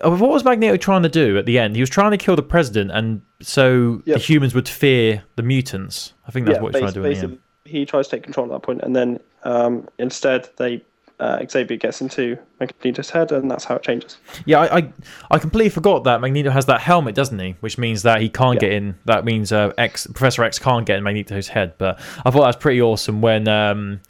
oh, 0.03 0.17
What 0.17 0.29
was 0.29 0.43
Magneto 0.43 0.77
trying 0.77 1.03
to 1.03 1.09
do 1.09 1.37
at 1.37 1.45
the 1.45 1.57
end? 1.57 1.75
He 1.75 1.81
was 1.81 1.89
trying 1.89 2.11
to 2.11 2.17
kill 2.17 2.35
the 2.35 2.43
president, 2.43 2.91
and 2.91 3.21
so 3.41 4.01
the 4.05 4.19
humans 4.19 4.53
would 4.53 4.69
fear 4.69 5.23
the 5.35 5.43
mutants. 5.43 6.13
I 6.27 6.31
think 6.31 6.45
that's 6.45 6.57
yeah, 6.57 6.61
what 6.61 6.75
he's 6.75 6.81
trying 6.81 6.93
to 6.93 6.99
do 6.99 7.05
in 7.05 7.13
the 7.13 7.23
end. 7.23 7.39
he 7.65 7.85
tries 7.85 8.07
to 8.07 8.17
take 8.17 8.23
control 8.23 8.45
at 8.45 8.51
that 8.51 8.61
point, 8.61 8.81
and 8.83 8.95
then 8.95 9.19
um, 9.43 9.87
instead 9.97 10.49
they 10.57 10.83
uh, 11.19 11.43
Xavier 11.49 11.77
gets 11.77 11.99
into 12.01 12.37
Magneto's 12.59 13.09
head, 13.09 13.31
and 13.31 13.49
that's 13.49 13.63
how 13.63 13.75
it 13.75 13.83
changes. 13.83 14.17
Yeah, 14.45 14.59
I, 14.59 14.77
I 14.77 14.93
I 15.31 15.39
completely 15.39 15.69
forgot 15.69 16.03
that 16.03 16.21
Magneto 16.21 16.51
has 16.51 16.65
that 16.67 16.81
helmet, 16.81 17.15
doesn't 17.15 17.39
he? 17.39 17.55
Which 17.61 17.77
means 17.77 18.03
that 18.03 18.21
he 18.21 18.29
can't 18.29 18.55
Yeah. 18.55 18.69
get 18.69 18.71
in. 18.73 18.95
That 19.05 19.25
means 19.25 19.51
uh, 19.51 19.73
X 19.77 20.05
Professor 20.07 20.43
X 20.43 20.59
can't 20.59 20.85
get 20.85 20.97
in 20.97 21.03
Magneto's 21.03 21.47
head. 21.47 21.73
But 21.77 21.99
I 22.25 22.29
thought 22.31 22.41
that 22.41 22.47
was 22.47 22.55
pretty 22.55 22.81
awesome 22.81 23.21
when 23.21 23.47
um 23.47 24.01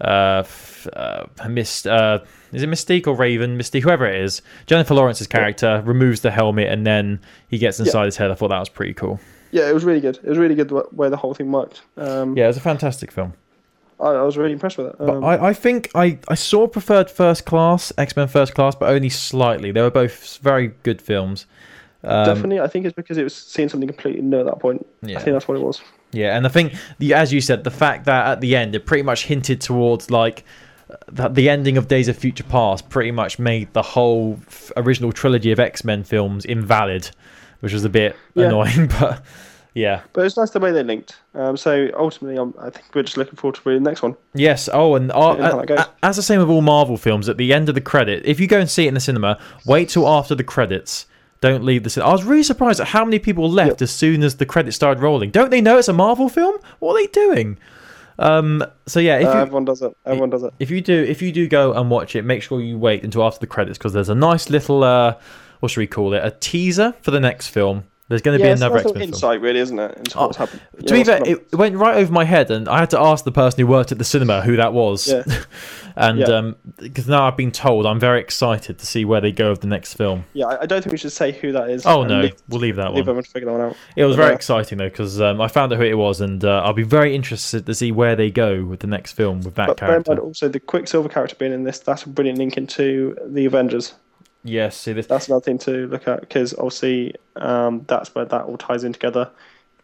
uh, 0.00 0.42
uh 0.92 1.24
Mist 1.48 1.86
uh 1.86 2.18
is 2.52 2.62
it 2.62 2.68
Mystique 2.68 3.06
or 3.06 3.14
Raven 3.14 3.56
Mystique 3.58 3.82
whoever 3.82 4.06
it 4.06 4.20
is 4.20 4.42
Jennifer 4.66 4.94
Lawrence's 4.94 5.26
character 5.28 5.82
removes 5.84 6.20
the 6.20 6.30
helmet 6.30 6.68
and 6.68 6.86
then 6.86 7.20
he 7.48 7.58
gets 7.58 7.78
inside 7.80 8.06
his 8.06 8.16
head. 8.16 8.30
I 8.30 8.34
thought 8.34 8.48
that 8.48 8.58
was 8.58 8.68
pretty 8.68 8.94
cool. 8.94 9.20
Yeah, 9.52 9.68
it 9.68 9.72
was 9.74 9.84
really 9.84 10.00
good. 10.00 10.16
It 10.16 10.28
was 10.28 10.36
really 10.38 10.56
good 10.56 10.68
the 10.68 10.84
way 10.92 11.08
the 11.08 11.16
whole 11.16 11.32
thing 11.34 11.52
worked. 11.52 11.82
Um, 11.96 12.36
Yeah, 12.36 12.44
it 12.44 12.48
was 12.48 12.56
a 12.56 12.60
fantastic 12.60 13.12
film. 13.12 13.34
I, 14.00 14.08
I 14.08 14.22
was 14.22 14.36
really 14.36 14.52
impressed 14.52 14.78
with 14.78 14.88
it. 14.88 14.96
But 14.98 15.08
Um, 15.08 15.24
I, 15.24 15.46
I 15.48 15.52
think 15.52 15.90
I, 15.94 16.18
I 16.28 16.34
saw 16.34 16.66
preferred 16.66 17.10
First 17.10 17.44
Class 17.46 17.92
X 17.98 18.16
Men 18.16 18.28
First 18.28 18.54
Class, 18.54 18.74
but 18.74 18.90
only 18.90 19.08
slightly. 19.08 19.70
They 19.72 19.82
were 19.82 19.90
both 19.90 20.38
very 20.38 20.68
good 20.82 21.00
films. 21.00 21.46
Um, 22.02 22.26
definitely, 22.26 22.60
I 22.60 22.66
think 22.66 22.84
it's 22.84 22.94
because 22.94 23.16
it 23.16 23.24
was 23.24 23.34
seeing 23.34 23.68
something 23.68 23.88
completely 23.88 24.20
new 24.20 24.40
at 24.40 24.46
that 24.46 24.58
point. 24.58 24.86
Yeah. 25.02 25.18
I 25.18 25.22
think 25.22 25.34
that's 25.34 25.48
what 25.48 25.56
it 25.56 25.62
was. 25.62 25.80
Yeah, 26.12 26.36
and 26.36 26.44
I 26.46 26.48
think 26.50 26.74
the 26.98 27.14
as 27.14 27.32
you 27.32 27.40
said, 27.40 27.64
the 27.64 27.70
fact 27.70 28.04
that 28.04 28.26
at 28.26 28.40
the 28.40 28.54
end 28.56 28.74
it 28.74 28.84
pretty 28.86 29.02
much 29.02 29.24
hinted 29.24 29.60
towards 29.60 30.10
like 30.10 30.44
that 31.10 31.34
the 31.34 31.48
ending 31.48 31.76
of 31.78 31.88
Days 31.88 32.08
of 32.08 32.16
Future 32.16 32.44
Past 32.44 32.88
pretty 32.90 33.10
much 33.10 33.38
made 33.38 33.72
the 33.72 33.82
whole 33.82 34.38
f- 34.46 34.70
original 34.76 35.12
trilogy 35.12 35.50
of 35.50 35.58
X 35.58 35.82
Men 35.82 36.04
films 36.04 36.44
invalid, 36.44 37.10
which 37.60 37.72
was 37.72 37.84
a 37.84 37.88
bit 37.88 38.14
Yeah. 38.34 38.46
annoying. 38.48 38.88
But 39.00 39.24
yeah, 39.74 40.02
But 40.12 40.24
it's 40.26 40.36
nice 40.36 40.50
the 40.50 40.60
way 40.60 40.70
they 40.72 40.82
linked. 40.82 41.16
Um, 41.34 41.56
so 41.56 41.88
ultimately, 41.98 42.38
I'm, 42.38 42.54
I 42.58 42.70
think 42.70 42.86
we're 42.94 43.02
just 43.02 43.16
looking 43.16 43.36
forward 43.36 43.56
to 43.56 43.60
reading 43.68 43.82
the 43.82 43.90
next 43.90 44.02
one. 44.02 44.16
yes. 44.34 44.68
Oh, 44.72 44.94
and 44.94 45.08
Yeah, 45.08 45.50
how 45.50 45.56
that 45.58 45.66
goes. 45.66 45.78
uh, 45.80 45.86
as 46.02 46.16
the 46.16 46.22
same 46.22 46.40
with 46.40 46.48
all 46.48 46.62
Marvel 46.62 46.96
films, 46.96 47.28
at 47.28 47.36
the 47.36 47.52
end 47.52 47.68
of 47.68 47.74
the 47.74 47.80
credit, 47.80 48.24
if 48.24 48.38
you 48.40 48.46
go 48.46 48.60
and 48.60 48.70
see 48.70 48.84
it 48.84 48.88
in 48.88 48.94
the 48.94 49.00
cinema, 49.00 49.38
wait 49.66 49.88
till 49.90 50.06
after 50.08 50.34
the 50.34 50.44
credits. 50.44 51.06
Don't 51.40 51.64
leave 51.64 51.82
the 51.82 51.90
cinema. 51.90 52.08
I 52.10 52.12
was 52.12 52.24
really 52.24 52.42
surprised 52.44 52.80
at 52.80 52.86
how 52.88 53.04
many 53.04 53.18
people 53.18 53.50
left 53.50 53.72
Yep. 53.72 53.82
as 53.82 53.90
soon 53.90 54.22
as 54.22 54.36
the 54.36 54.46
credits 54.46 54.76
started 54.76 55.02
rolling. 55.02 55.30
Don't 55.30 55.50
they 55.50 55.60
know 55.60 55.76
it's 55.76 55.88
a 55.88 55.92
Marvel 55.92 56.28
film? 56.30 56.56
What 56.78 56.94
are 56.94 57.02
they 57.02 57.06
doing? 57.08 57.58
Um. 58.18 58.64
So 58.86 59.00
yeah, 59.00 59.18
if 59.18 59.26
Uh, 59.26 59.32
you, 59.32 59.38
everyone 59.40 59.64
does 59.64 59.82
it. 59.82 59.92
Everyone 60.06 60.30
does 60.30 60.44
it. 60.44 60.54
if 60.60 60.70
you 60.70 60.80
do 60.80 60.94
if 61.02 61.20
you 61.20 61.32
do 61.32 61.48
go 61.48 61.72
and 61.72 61.90
watch 61.90 62.14
it 62.14 62.22
make 62.24 62.42
sure 62.42 62.60
you 62.60 62.78
wait 62.78 63.02
until 63.02 63.24
after 63.24 63.40
the 63.40 63.46
credits 63.48 63.76
because 63.76 63.92
there's 63.92 64.08
a 64.08 64.14
nice 64.14 64.48
little 64.50 64.84
uh 64.84 65.14
what 65.58 65.72
should 65.72 65.80
we 65.80 65.88
call 65.88 66.14
it 66.14 66.24
a 66.24 66.30
teaser 66.30 66.94
for 67.02 67.10
the 67.10 67.18
next 67.18 67.48
film 67.48 67.82
there's 68.08 68.20
going 68.22 68.38
to 68.38 68.44
Yeah, 68.44 68.52
be 68.52 68.56
another 68.58 68.76
x-men 68.78 68.94
film 68.94 69.02
insight, 69.02 69.40
really, 69.40 69.60
isn't 69.60 69.78
it, 69.78 69.96
into 69.96 70.18
Oh, 70.18 70.26
what's 70.26 70.36
happened? 70.36 70.60
to 70.86 70.92
be 70.92 71.04
fair 71.04 71.20
it 71.24 71.52
went 71.54 71.76
right 71.76 71.96
over 71.96 72.12
my 72.12 72.24
head 72.24 72.50
and 72.50 72.68
i 72.68 72.78
had 72.80 72.90
to 72.90 72.98
ask 73.00 73.24
the 73.24 73.32
person 73.32 73.60
who 73.60 73.66
worked 73.66 73.92
at 73.92 73.98
the 73.98 74.04
cinema 74.04 74.42
who 74.42 74.56
that 74.56 74.72
was 74.74 75.08
Yeah. 75.08 75.22
and 75.96 76.18
Yeah. 76.18 76.26
um 76.26 76.56
because 76.76 77.06
now 77.08 77.26
i've 77.26 77.36
been 77.36 77.50
told 77.52 77.86
i'm 77.86 78.00
very 78.00 78.20
excited 78.20 78.78
to 78.78 78.86
see 78.86 79.04
where 79.04 79.20
they 79.20 79.32
go 79.32 79.50
with 79.50 79.60
the 79.60 79.66
next 79.68 79.94
film 79.94 80.24
yeah, 80.34 80.46
I 80.60 80.66
don't 80.66 80.82
think 80.82 80.92
we 80.92 80.98
should 80.98 81.12
say 81.12 81.32
who 81.32 81.52
that 81.52 81.70
is. 81.70 81.86
oh 81.86 82.02
no 82.04 82.22
leave, 82.22 82.34
we'll 82.48 82.60
leave 82.60 82.76
that 82.76 82.88
leave 82.88 83.06
one 83.06 83.16
everyone 83.16 83.24
to 83.24 83.30
figure 83.30 83.46
that 83.46 83.52
one 83.58 83.60
out. 83.70 83.76
it 83.96 84.04
was 84.04 84.16
very 84.16 84.28
Yeah. 84.30 84.34
exciting 84.34 84.78
though 84.78 84.88
because 84.88 85.20
um, 85.20 85.40
i 85.40 85.48
found 85.48 85.72
out 85.72 85.78
who 85.78 85.84
it 85.84 85.96
was 85.96 86.20
and 86.20 86.44
uh, 86.44 86.62
i'll 86.64 86.72
be 86.74 86.82
very 86.82 87.14
interested 87.14 87.64
to 87.66 87.74
see 87.74 87.90
where 87.92 88.16
they 88.16 88.30
go 88.30 88.64
with 88.64 88.80
the 88.80 88.86
next 88.86 89.12
film 89.12 89.40
with 89.40 89.54
that 89.54 89.68
But 89.68 89.80
bear 89.80 89.88
in 89.88 89.92
character 90.02 90.10
mind 90.12 90.20
also 90.20 90.48
the 90.48 90.60
Quicksilver 90.60 91.08
character 91.08 91.36
being 91.36 91.52
in 91.52 91.62
this, 91.64 91.78
that's 91.78 92.02
a 92.02 92.08
brilliant 92.08 92.38
link 92.38 92.56
into 92.56 93.16
the 93.26 93.44
Avengers. 93.46 93.94
Yes 94.44 94.76
see 94.76 94.92
this 94.92 95.06
That's 95.06 95.26
another 95.28 95.42
thing 95.42 95.58
to 95.58 95.86
look 95.88 96.06
at 96.06 96.20
because 96.20 96.54
obviously 96.54 97.14
um, 97.36 97.84
that's 97.88 98.14
where 98.14 98.24
that 98.24 98.42
all 98.42 98.56
ties 98.56 98.84
in 98.84 98.92
together 98.92 99.30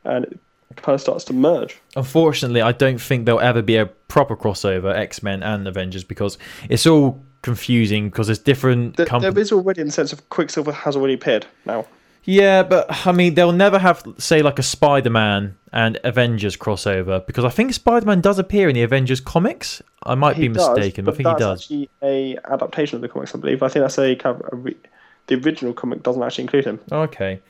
and 0.05 0.25
it 0.27 0.39
kind 0.77 0.95
of 0.95 1.01
starts 1.01 1.25
to 1.25 1.33
merge. 1.33 1.79
Unfortunately, 1.97 2.63
I 2.63 2.71
don't 2.73 3.01
think 3.01 3.27
there'll 3.27 3.41
ever 3.41 3.61
be 3.61 3.77
a 3.77 3.87
proper 3.87 4.37
crossover 4.37 4.95
X 4.95 5.23
Men 5.23 5.43
and 5.43 5.67
Avengers 5.67 6.05
because 6.05 6.39
it's 6.69 6.87
all 6.87 7.21
confusing 7.43 8.09
because 8.09 8.29
there's 8.29 8.39
different 8.39 8.97
There, 8.97 9.07
companies. 9.07 9.35
there 9.35 9.43
is 9.43 9.53
already 9.53 9.81
in 9.81 9.89
the 9.89 9.93
sense 9.93 10.13
of 10.13 10.29
Quicksilver 10.31 10.73
has 10.73 10.95
already 10.97 11.15
appeared 11.15 11.47
now. 11.65 11.87
Yeah, 12.25 12.63
but 12.63 13.07
I 13.07 13.13
mean, 13.13 13.35
they'll 13.35 13.53
never 13.53 13.79
have 13.79 14.03
say 14.19 14.43
like 14.43 14.59
a 14.59 14.63
Spider 14.63 15.11
Man 15.11 15.57
and 15.73 15.99
Avengers 16.05 16.57
crossover 16.57 17.25
because 17.27 17.45
I 17.45 17.49
think 17.49 17.73
Spider 17.73 18.05
Man 18.07 18.21
does 18.21 18.39
appear 18.39 18.69
in 18.69 18.75
the 18.75 18.83
Avengers 18.83 19.21
comics. 19.21 19.81
I 20.05 20.15
might 20.15 20.37
He 20.37 20.49
be 20.49 20.55
does, 20.55 20.69
mistaken, 20.77 21.05
but 21.05 21.15
I 21.15 21.17
think 21.17 21.29
he 21.29 21.35
does. 21.37 21.63
actually 21.63 21.91
a 22.03 22.37
adaptation 22.51 22.97
of 22.97 23.03
the 23.03 23.09
comics, 23.09 23.35
I 23.35 23.39
believe. 23.39 23.63
I 23.63 23.69
think 23.69 23.83
that's 23.85 23.99
a, 23.99 24.15
kind 24.17 24.37
of 24.41 24.49
a 24.53 24.57
re- 24.57 24.77
the 25.29 25.37
original 25.37 25.73
comic 25.73 26.03
doesn't 26.03 26.23
actually 26.23 26.43
include 26.43 26.65
him. 26.65 26.81
Okay. 26.91 27.41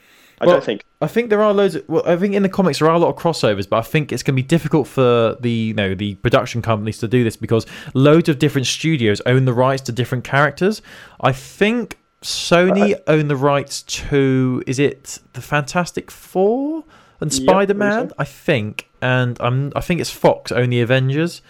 I 0.43 0.47
Well- 0.47 0.57
don't 0.57 0.65
think. 0.65 0.85
I 1.03 1.07
think 1.07 1.31
there 1.31 1.43
are 1.43 1.53
loads. 1.55 1.75
Of, 1.77 1.89
well, 1.89 2.03
I 2.07 2.17
think 2.17 2.35
in 2.35 2.43
the 2.43 2.49
comics 2.49 2.79
there 2.79 2.89
are 2.89 2.95
a 2.95 2.99
lot 2.99 3.09
of 3.09 3.17
crossovers, 3.17 3.69
but 3.69 3.79
I 3.79 3.83
think 3.83 4.13
it's 4.13 4.23
going 4.23 4.35
to 4.37 4.43
be 4.43 4.47
difficult 4.47 4.87
for 4.87 5.37
the 5.41 5.51
you 5.51 5.75
know 5.75 5.95
the 5.95 6.15
production 6.17 6.61
companies 6.63 6.99
to 6.99 7.09
do 7.09 7.25
this 7.25 7.37
because 7.37 7.67
loads 7.95 8.29
of 8.29 8.39
different 8.39 8.67
studios 8.67 9.21
own 9.27 9.47
the 9.47 9.53
rights 9.55 9.83
to 9.85 9.93
different 9.93 10.25
characters. 10.25 10.83
I 11.21 11.33
think 11.33 11.97
Sony 12.23 12.95
own 13.07 13.29
the 13.29 13.37
rights 13.37 13.83
to 13.83 14.63
is 14.67 14.79
it 14.79 15.19
the 15.33 15.41
Fantastic 15.41 16.11
Four 16.11 16.85
and 17.21 17.33
Spider 17.33 17.75
Man? 17.75 18.09
so. 18.11 18.15
I 18.19 18.25
think, 18.25 18.89
and 19.01 19.37
I'm 19.41 19.73
I 19.75 19.81
think 19.81 20.01
it's 20.01 20.11
Fox 20.11 20.53
own 20.53 20.71
the 20.71 20.81
Avengers. 20.81 21.41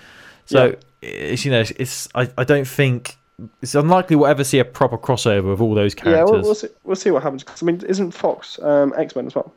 So 0.46 0.66
Yeah. 0.66 0.74
it's 1.02 1.44
you 1.44 1.50
know 1.50 1.64
it's 1.76 2.08
I, 2.14 2.28
I 2.38 2.44
don't 2.44 2.66
think 2.68 3.16
it's 3.62 3.74
unlikely 3.74 4.16
we'll 4.16 4.26
ever 4.26 4.44
see 4.44 4.58
a 4.58 4.64
proper 4.64 4.98
crossover 4.98 5.50
of 5.52 5.62
all 5.62 5.74
those 5.74 5.94
Yeah, 5.96 6.02
characters. 6.02 6.30
we'll, 6.30 6.42
we'll 6.42 6.54
see. 6.54 6.68
We'll 6.84 6.96
see 6.96 7.10
what 7.10 7.22
happens. 7.22 7.42
'Cause, 7.42 7.62
I 7.62 7.66
mean, 7.66 7.80
isn't 7.88 8.10
Fox 8.12 8.60
um, 8.62 8.92
X 8.98 9.16
Men 9.16 9.26
as 9.26 9.34
well? 9.34 9.52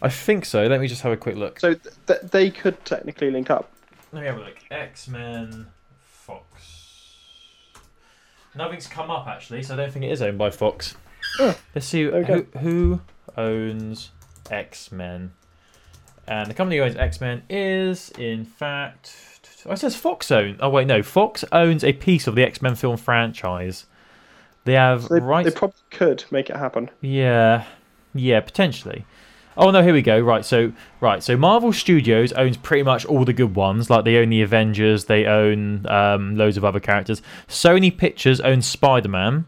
I 0.00 0.08
think 0.08 0.44
so. 0.44 0.64
Let 0.66 0.80
me 0.80 0.86
just 0.88 1.02
have 1.02 1.12
a 1.12 1.16
quick 1.16 1.36
look. 1.36 1.58
So 1.58 1.74
th- 1.74 1.94
th- 2.06 2.20
they 2.30 2.50
could 2.50 2.82
technically 2.84 3.30
link 3.30 3.50
up. 3.50 3.68
Let 4.12 4.20
me 4.20 4.26
have 4.28 4.36
a 4.36 4.40
look. 4.40 4.56
X 4.70 5.08
Men. 5.08 5.66
Nothing's 8.56 8.86
come 8.86 9.10
up 9.10 9.26
actually, 9.26 9.62
so 9.62 9.74
I 9.74 9.76
don't 9.76 9.92
think 9.92 10.04
it 10.04 10.10
is 10.10 10.22
owned 10.22 10.38
by 10.38 10.50
Fox. 10.50 10.96
Oh, 11.38 11.56
Let's 11.74 11.86
see 11.86 12.06
we 12.06 12.24
who, 12.24 12.46
who 12.58 13.00
owns 13.36 14.10
X 14.50 14.90
Men. 14.90 15.32
And 16.28 16.50
the 16.50 16.54
company 16.54 16.78
who 16.78 16.84
owns 16.84 16.96
X 16.96 17.20
Men 17.20 17.42
is, 17.48 18.10
in 18.18 18.44
fact, 18.44 19.14
oh, 19.66 19.72
it 19.72 19.78
says 19.78 19.94
Fox 19.94 20.30
own. 20.30 20.56
Oh 20.60 20.70
wait, 20.70 20.86
no, 20.86 21.02
Fox 21.02 21.44
owns 21.52 21.84
a 21.84 21.92
piece 21.92 22.26
of 22.26 22.34
the 22.34 22.42
X 22.42 22.62
Men 22.62 22.74
film 22.74 22.96
franchise. 22.96 23.86
They 24.64 24.72
have 24.72 25.04
So 25.04 25.14
they, 25.14 25.20
right. 25.20 25.44
they 25.44 25.50
probably 25.50 25.76
could 25.90 26.24
make 26.30 26.50
it 26.50 26.56
happen. 26.56 26.90
Yeah, 27.00 27.64
yeah, 28.14 28.40
potentially. 28.40 29.04
Oh 29.56 29.70
no, 29.70 29.82
here 29.82 29.92
we 29.92 30.02
go. 30.02 30.18
Right, 30.20 30.44
so 30.44 30.72
right, 31.00 31.22
so 31.22 31.36
Marvel 31.36 31.72
Studios 31.72 32.32
owns 32.32 32.56
pretty 32.56 32.82
much 32.82 33.04
all 33.06 33.24
the 33.24 33.32
good 33.32 33.54
ones. 33.54 33.88
Like 33.88 34.04
they 34.04 34.16
own 34.16 34.28
the 34.28 34.42
Avengers, 34.42 35.06
they 35.06 35.26
own 35.26 35.86
um, 35.86 36.36
loads 36.36 36.56
of 36.56 36.64
other 36.64 36.80
characters. 36.80 37.22
Sony 37.48 37.96
Pictures 37.96 38.40
owns 38.40 38.66
Spider 38.66 39.08
Man. 39.08 39.46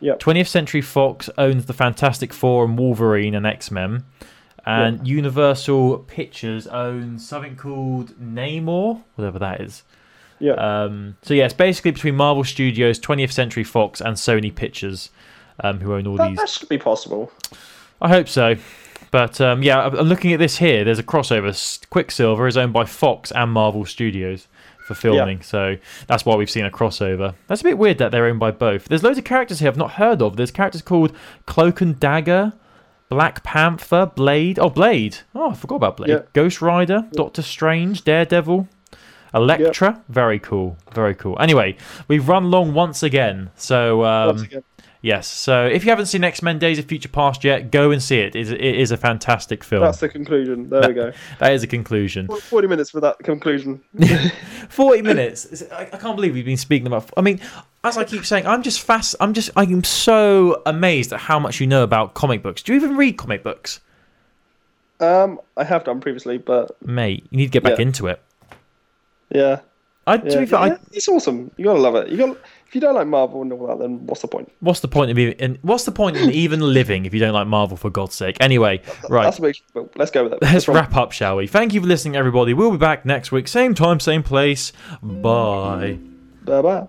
Yep. 0.00 0.20
20th 0.20 0.48
Century 0.48 0.80
Fox 0.82 1.30
owns 1.38 1.66
the 1.66 1.72
Fantastic 1.72 2.32
Four 2.32 2.64
and 2.64 2.78
Wolverine 2.78 3.34
and 3.34 3.46
X 3.46 3.70
Men. 3.70 4.04
And 4.66 5.06
Universal 5.06 5.98
Pictures 5.98 6.66
owns 6.66 7.26
something 7.26 7.54
called 7.54 8.18
Namor, 8.18 9.02
whatever 9.14 9.38
that 9.38 9.60
is. 9.60 9.82
Yeah. 10.38 10.54
Um, 10.54 11.16
so 11.22 11.34
yeah, 11.34 11.44
it's 11.44 11.54
basically 11.54 11.90
between 11.90 12.16
Marvel 12.16 12.44
Studios, 12.44 12.98
20th 12.98 13.32
Century 13.32 13.64
Fox, 13.64 14.00
and 14.00 14.16
Sony 14.16 14.54
Pictures, 14.54 15.10
um, 15.60 15.80
who 15.80 15.94
own 15.94 16.06
all 16.06 16.16
that, 16.16 16.28
these. 16.28 16.38
that 16.38 16.48
should 16.48 16.68
be 16.68 16.78
possible. 16.78 17.30
I 18.00 18.08
hope 18.08 18.28
so. 18.28 18.56
But 19.14 19.40
um, 19.40 19.62
yeah, 19.62 19.78
I'm 19.78 19.94
I'm 19.94 20.08
looking 20.08 20.32
at 20.32 20.40
this 20.40 20.58
here. 20.58 20.82
There's 20.82 20.98
a 20.98 21.04
crossover. 21.04 21.88
Quicksilver 21.88 22.48
is 22.48 22.56
owned 22.56 22.72
by 22.72 22.84
Fox 22.84 23.30
and 23.30 23.52
Marvel 23.52 23.84
Studios 23.84 24.48
for 24.88 24.94
filming, 24.94 25.40
so 25.40 25.76
that's 26.08 26.26
why 26.26 26.34
we've 26.34 26.50
seen 26.50 26.64
a 26.64 26.70
crossover. 26.70 27.32
That's 27.46 27.60
a 27.60 27.64
bit 27.64 27.78
weird 27.78 27.98
that 27.98 28.10
they're 28.10 28.26
owned 28.26 28.40
by 28.40 28.50
both. 28.50 28.86
There's 28.86 29.04
loads 29.04 29.16
of 29.16 29.22
characters 29.22 29.60
here 29.60 29.68
I've 29.68 29.76
not 29.76 29.92
heard 29.92 30.20
of. 30.20 30.36
There's 30.36 30.50
characters 30.50 30.82
called 30.82 31.12
Cloak 31.46 31.80
and 31.80 32.00
Dagger, 32.00 32.54
Black 33.08 33.44
Panther, 33.44 34.06
Blade. 34.06 34.58
Oh, 34.58 34.68
Blade. 34.68 35.18
Oh, 35.32 35.52
I 35.52 35.54
forgot 35.54 35.76
about 35.76 35.96
Blade. 35.98 36.10
Yeah. 36.10 36.22
Ghost 36.32 36.60
Rider, 36.60 37.06
Doctor 37.12 37.42
Strange, 37.42 38.02
Daredevil. 38.02 38.66
Elektra, 39.32 40.02
very 40.08 40.40
cool, 40.40 40.76
very 40.92 41.14
cool. 41.14 41.36
Anyway, 41.38 41.76
we've 42.08 42.28
run 42.28 42.50
long 42.50 42.74
once 42.74 43.04
again, 43.04 43.50
so 43.54 44.04
um, 44.04 44.26
Once 44.26 44.42
again. 44.42 44.64
Yes. 45.04 45.28
So 45.28 45.66
if 45.66 45.84
you 45.84 45.90
haven't 45.90 46.06
seen 46.06 46.24
X 46.24 46.40
Men 46.40 46.58
Days 46.58 46.78
of 46.78 46.86
Future 46.86 47.10
Past 47.10 47.44
yet, 47.44 47.70
go 47.70 47.90
and 47.90 48.02
see 48.02 48.20
it. 48.20 48.34
It 48.34 48.40
is, 48.40 48.50
it 48.52 48.62
is 48.62 48.90
a 48.90 48.96
fantastic 48.96 49.62
film. 49.62 49.82
That's 49.82 50.00
the 50.00 50.08
conclusion. 50.08 50.70
There 50.70 50.88
we 50.88 50.94
go. 50.94 51.12
that 51.40 51.52
is 51.52 51.62
a 51.62 51.66
conclusion. 51.66 52.26
40 52.26 52.68
minutes 52.68 52.88
for 52.88 53.00
that 53.00 53.18
conclusion. 53.18 53.82
40 54.70 55.02
minutes. 55.02 55.62
I, 55.70 55.84
can't 55.84 56.16
believe 56.16 56.32
we've 56.32 56.46
been 56.46 56.56
speaking 56.56 56.86
about. 56.86 57.10
I 57.18 57.20
mean, 57.20 57.38
as 57.84 57.98
I 57.98 58.04
keep 58.04 58.24
saying, 58.24 58.46
I'm 58.46 58.62
just 58.62 58.80
fast. 58.80 59.14
I'm 59.20 59.34
just. 59.34 59.50
I'm 59.56 59.84
so 59.84 60.62
amazed 60.64 61.12
at 61.12 61.20
how 61.20 61.38
much 61.38 61.60
you 61.60 61.66
know 61.66 61.82
about 61.82 62.14
comic 62.14 62.42
books. 62.42 62.62
Do 62.62 62.72
you 62.72 62.78
even 62.80 62.96
read 62.96 63.18
comic 63.18 63.42
books, 63.42 63.80
Um, 65.00 65.38
I 65.58 65.64
have 65.64 65.84
done 65.84 66.00
previously, 66.00 66.38
but 66.38 66.82
mate? 66.82 67.26
You 67.28 67.36
need 67.36 67.46
to 67.48 67.50
get 67.50 67.62
back 67.62 67.76
Yeah. 67.78 67.82
into 67.82 68.06
it. 68.06 68.22
yeah. 69.28 69.60
I, 70.06 70.16
Yeah, 70.16 70.44
fair, 70.44 70.58
I, 70.58 70.78
it's 70.92 71.08
awesome. 71.08 71.50
You 71.56 71.64
gotta 71.64 71.80
love 71.80 71.94
it. 71.94 72.08
You 72.08 72.16
got 72.18 72.38
if 72.74 72.78
you 72.78 72.80
don't 72.80 72.96
like 72.96 73.06
Marvel 73.06 73.40
and 73.40 73.52
all 73.52 73.68
that, 73.68 73.78
then 73.78 74.04
what's 74.04 74.20
the 74.20 74.26
point? 74.26 74.50
what's 74.58 74.80
the 74.80 74.88
point 74.88 75.08
of 75.08 75.16
even? 75.16 75.60
What's 75.62 75.84
the 75.84 75.92
point 75.92 76.16
in 76.16 76.32
even 76.32 76.58
living 76.58 77.06
if 77.06 77.14
you 77.14 77.20
don't 77.20 77.32
like 77.32 77.46
Marvel? 77.46 77.76
For 77.76 77.88
God's 77.88 78.16
sake. 78.16 78.36
Anyway, 78.40 78.82
right. 79.08 79.32
Big, 79.40 79.56
let's 79.94 80.10
go 80.10 80.24
with 80.24 80.32
it. 80.32 80.42
Let's 80.42 80.66
wrong? 80.66 80.78
wrap 80.78 80.96
up, 80.96 81.12
shall 81.12 81.36
we? 81.36 81.46
Thank 81.46 81.72
you 81.72 81.80
for 81.80 81.86
listening, 81.86 82.16
everybody. 82.16 82.52
We'll 82.52 82.72
be 82.72 82.76
back 82.76 83.06
next 83.06 83.30
week, 83.30 83.46
same 83.46 83.74
time, 83.74 84.00
same 84.00 84.24
place. 84.24 84.72
Bye. 85.02 86.00
Bye 86.42 86.62
bye. 86.62 86.88